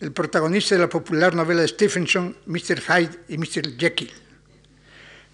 [0.00, 2.80] el protagonista de la popular novela de Stephenson, Mr.
[2.80, 3.76] Hyde y Mr.
[3.76, 4.12] Jekyll.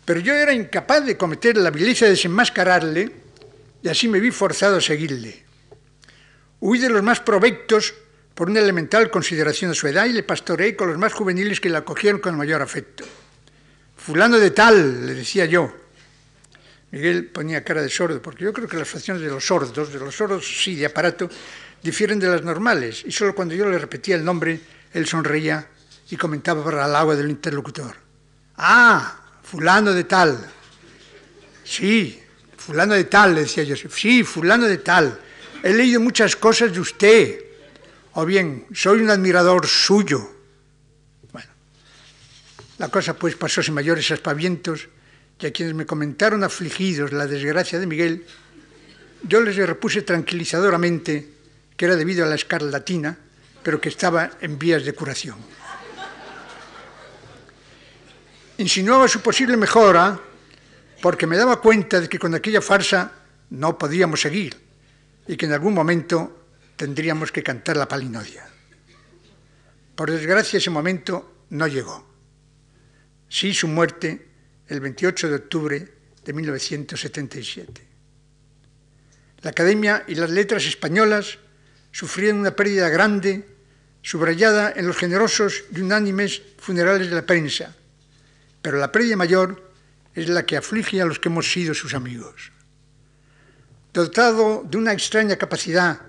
[0.04, 3.23] Pero yo era incapaz de cometer la vileza de desenmascararle
[3.84, 5.44] y así me vi forzado a seguirle.
[6.60, 7.92] Huí de los más provectos
[8.34, 11.68] por una elemental consideración de su edad y le pastoreé con los más juveniles que
[11.68, 13.04] la acogieron con mayor afecto.
[13.94, 15.70] Fulano de tal, le decía yo.
[16.92, 19.98] Miguel ponía cara de sordo, porque yo creo que las facciones de los sordos, de
[19.98, 21.28] los sordos sí de aparato,
[21.82, 24.58] difieren de las normales, y solo cuando yo le repetía el nombre,
[24.94, 25.68] él sonreía
[26.08, 27.94] y comentaba para el agua del interlocutor.
[28.56, 30.38] Ah, fulano de tal.
[31.64, 32.23] Sí,
[32.64, 33.76] fulano de tal, le decía yo.
[33.76, 35.20] Sí, fulano de tal.
[35.62, 37.44] He leído muchas cosas de usted
[38.14, 40.30] o bien soy un admirador suyo.
[41.30, 41.50] Bueno,
[42.78, 44.88] la cosa pues pasó sin mayores aspavientos
[45.38, 48.24] y a quienes me comentaron afligidos la desgracia de Miguel,
[49.28, 51.28] yo les repuse tranquilizadoramente
[51.76, 53.18] que era debido a la escarlatina,
[53.62, 55.36] pero que estaba en vías de curación.
[58.56, 60.18] Insinuaba su posible mejora
[61.04, 63.12] porque me daba cuenta de que con aquella farsa
[63.50, 64.56] no podíamos seguir
[65.28, 66.46] y que en algún momento
[66.76, 68.48] tendríamos que cantar la palinodia.
[69.94, 72.08] Por desgracia ese momento no llegó.
[73.28, 74.28] Sí su muerte
[74.66, 75.92] el 28 de octubre
[76.24, 77.86] de 1977.
[79.42, 81.36] La Academia y las letras españolas
[81.92, 83.46] sufrieron una pérdida grande,
[84.00, 87.76] subrayada en los generosos y unánimes funerales de la prensa,
[88.62, 89.63] pero la pérdida mayor
[90.14, 92.52] es la que aflige a los que hemos sido sus amigos.
[93.92, 96.00] Dotado de una extraña capacidad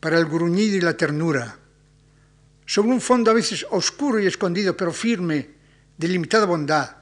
[0.00, 1.58] para el gruñido y la ternura.
[2.66, 5.50] Sobre un fondo a veces oscuro y escondido, pero firme,
[5.96, 6.96] de limitada bondad,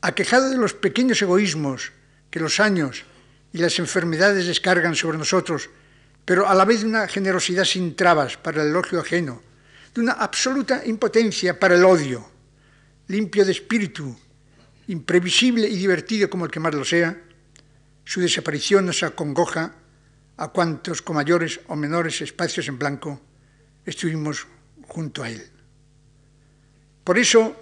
[0.00, 1.92] aquejado de los pequeños egoísmos
[2.30, 3.04] que los años
[3.52, 5.70] y las enfermedades descargan sobre nosotros,
[6.24, 9.42] pero a la vez de una generosidad sin trabas para el elogio ajeno,
[9.94, 12.28] de una absoluta impotencia para el odio,
[13.08, 14.16] limpio de espíritu,
[14.88, 17.16] imprevisible y divertido como el que más lo sea,
[18.04, 19.74] su desaparición nos acongoja
[20.36, 23.20] a cuantos con mayores o menores espacios en blanco
[23.84, 24.46] estuvimos
[24.86, 25.42] junto a él.
[27.04, 27.56] Por eso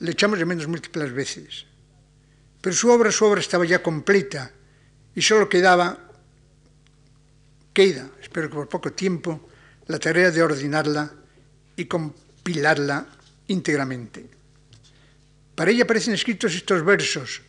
[0.00, 1.66] le echamos de menos múltiples veces.
[2.60, 4.50] Pero su obra, su obra estaba ya completa
[5.14, 5.98] y solo quedaba,
[7.72, 9.48] queda, espero que por poco tiempo,
[9.86, 11.12] la tarea de ordenarla
[11.76, 13.06] y compilarla
[13.48, 14.41] íntegramente.
[15.54, 17.42] Para ella aparecen escritos estos versos,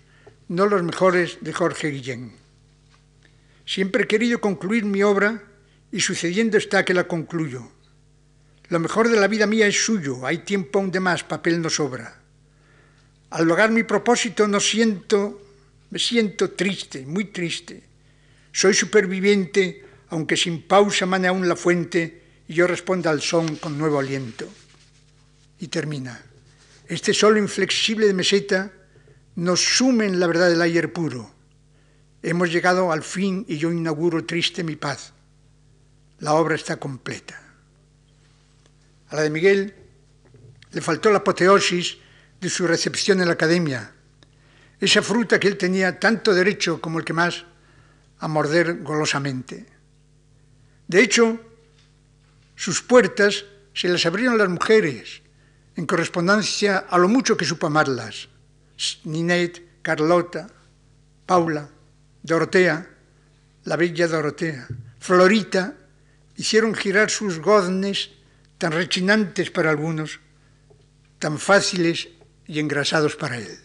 [0.50, 2.34] no los mejores de Jorge Guillén.
[3.66, 5.42] Siempre he querido concluir mi obra
[5.92, 7.72] y sucediendo está que la concluyo.
[8.70, 11.70] Lo mejor de la vida mía es suyo, hay tiempo aún de más, papel no
[11.70, 12.20] sobra.
[13.30, 15.42] Al lograr mi propósito no siento,
[15.90, 17.84] me siento triste, muy triste.
[18.52, 23.78] Soy superviviente, aunque sin pausa mane aún la fuente y yo responda al son con
[23.78, 24.48] nuevo aliento.
[25.60, 26.33] Y termina.
[26.88, 28.72] Este sol inflexible de meseta
[29.36, 31.34] nos sume en la verdad del aire puro
[32.24, 35.12] Hemos llegado al fin y yo inauguro triste mi paz.
[36.20, 37.38] La obra está completa.
[39.10, 39.76] A la de Miguel
[40.72, 41.98] le faltó la apoteosis
[42.40, 43.92] de su recepción en la academia,
[44.80, 47.44] esa fruta que él tenía tanto derecho como el que más
[48.20, 49.66] a morder golosamente.
[50.88, 51.42] De hecho,
[52.56, 55.23] sus puertas se las abrieron las mujeres
[55.76, 58.30] en correspondencia a lo mucho que supo amarlas.
[59.06, 60.48] Ninette, Carlota,
[61.26, 61.70] Paula,
[62.22, 62.88] Dorotea,
[63.66, 64.68] la bella Dorotea,
[65.00, 65.76] Florita,
[66.38, 68.12] hicieron girar sus goznes
[68.58, 70.20] tan rechinantes para algunos,
[71.20, 72.10] tan fáciles
[72.48, 73.60] y engrasados para él.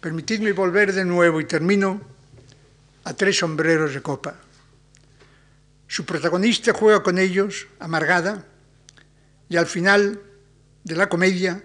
[0.00, 2.00] Permitidme volver de nuevo y termino
[3.04, 4.36] a tres sombreros de copa.
[5.86, 8.46] Su protagonista juega con ellos, amargada,
[9.50, 10.22] y al final
[10.84, 11.62] de la comedia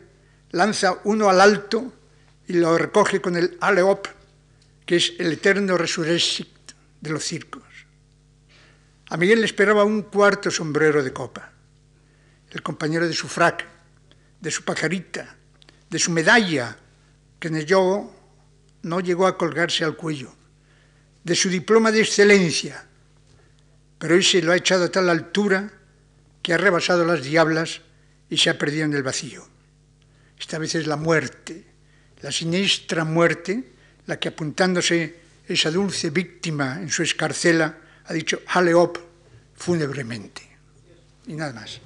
[0.52, 1.94] lanza uno al alto
[2.48, 4.08] y lo recoge con el aleop
[4.86, 6.50] que es el eterno resurrexit
[7.00, 7.64] de los circos.
[9.10, 11.52] A Miguel le esperaba un cuarto sombrero de copa,
[12.50, 13.66] el compañero de su frac,
[14.42, 15.36] de su pajarita,
[15.90, 16.76] de su medalla,
[17.40, 18.16] que en el yogo
[18.82, 20.34] no llegó a colgarse al cuello,
[21.24, 22.88] de su diploma de excelencia,
[24.00, 25.72] pero ese lo ha echado a tal altura
[26.46, 27.82] que ha rebasado las diablas
[28.30, 29.50] y se ha perdido en el vacío.
[30.40, 31.66] Esta vez es la muerte,
[32.22, 33.72] la siniestra muerte,
[34.06, 35.16] la que apuntándose
[35.48, 37.76] esa dulce víctima en su escarcela,
[38.06, 39.00] ha dicho Hale op
[39.56, 40.44] fúnebremente.
[41.26, 41.82] Y nada más.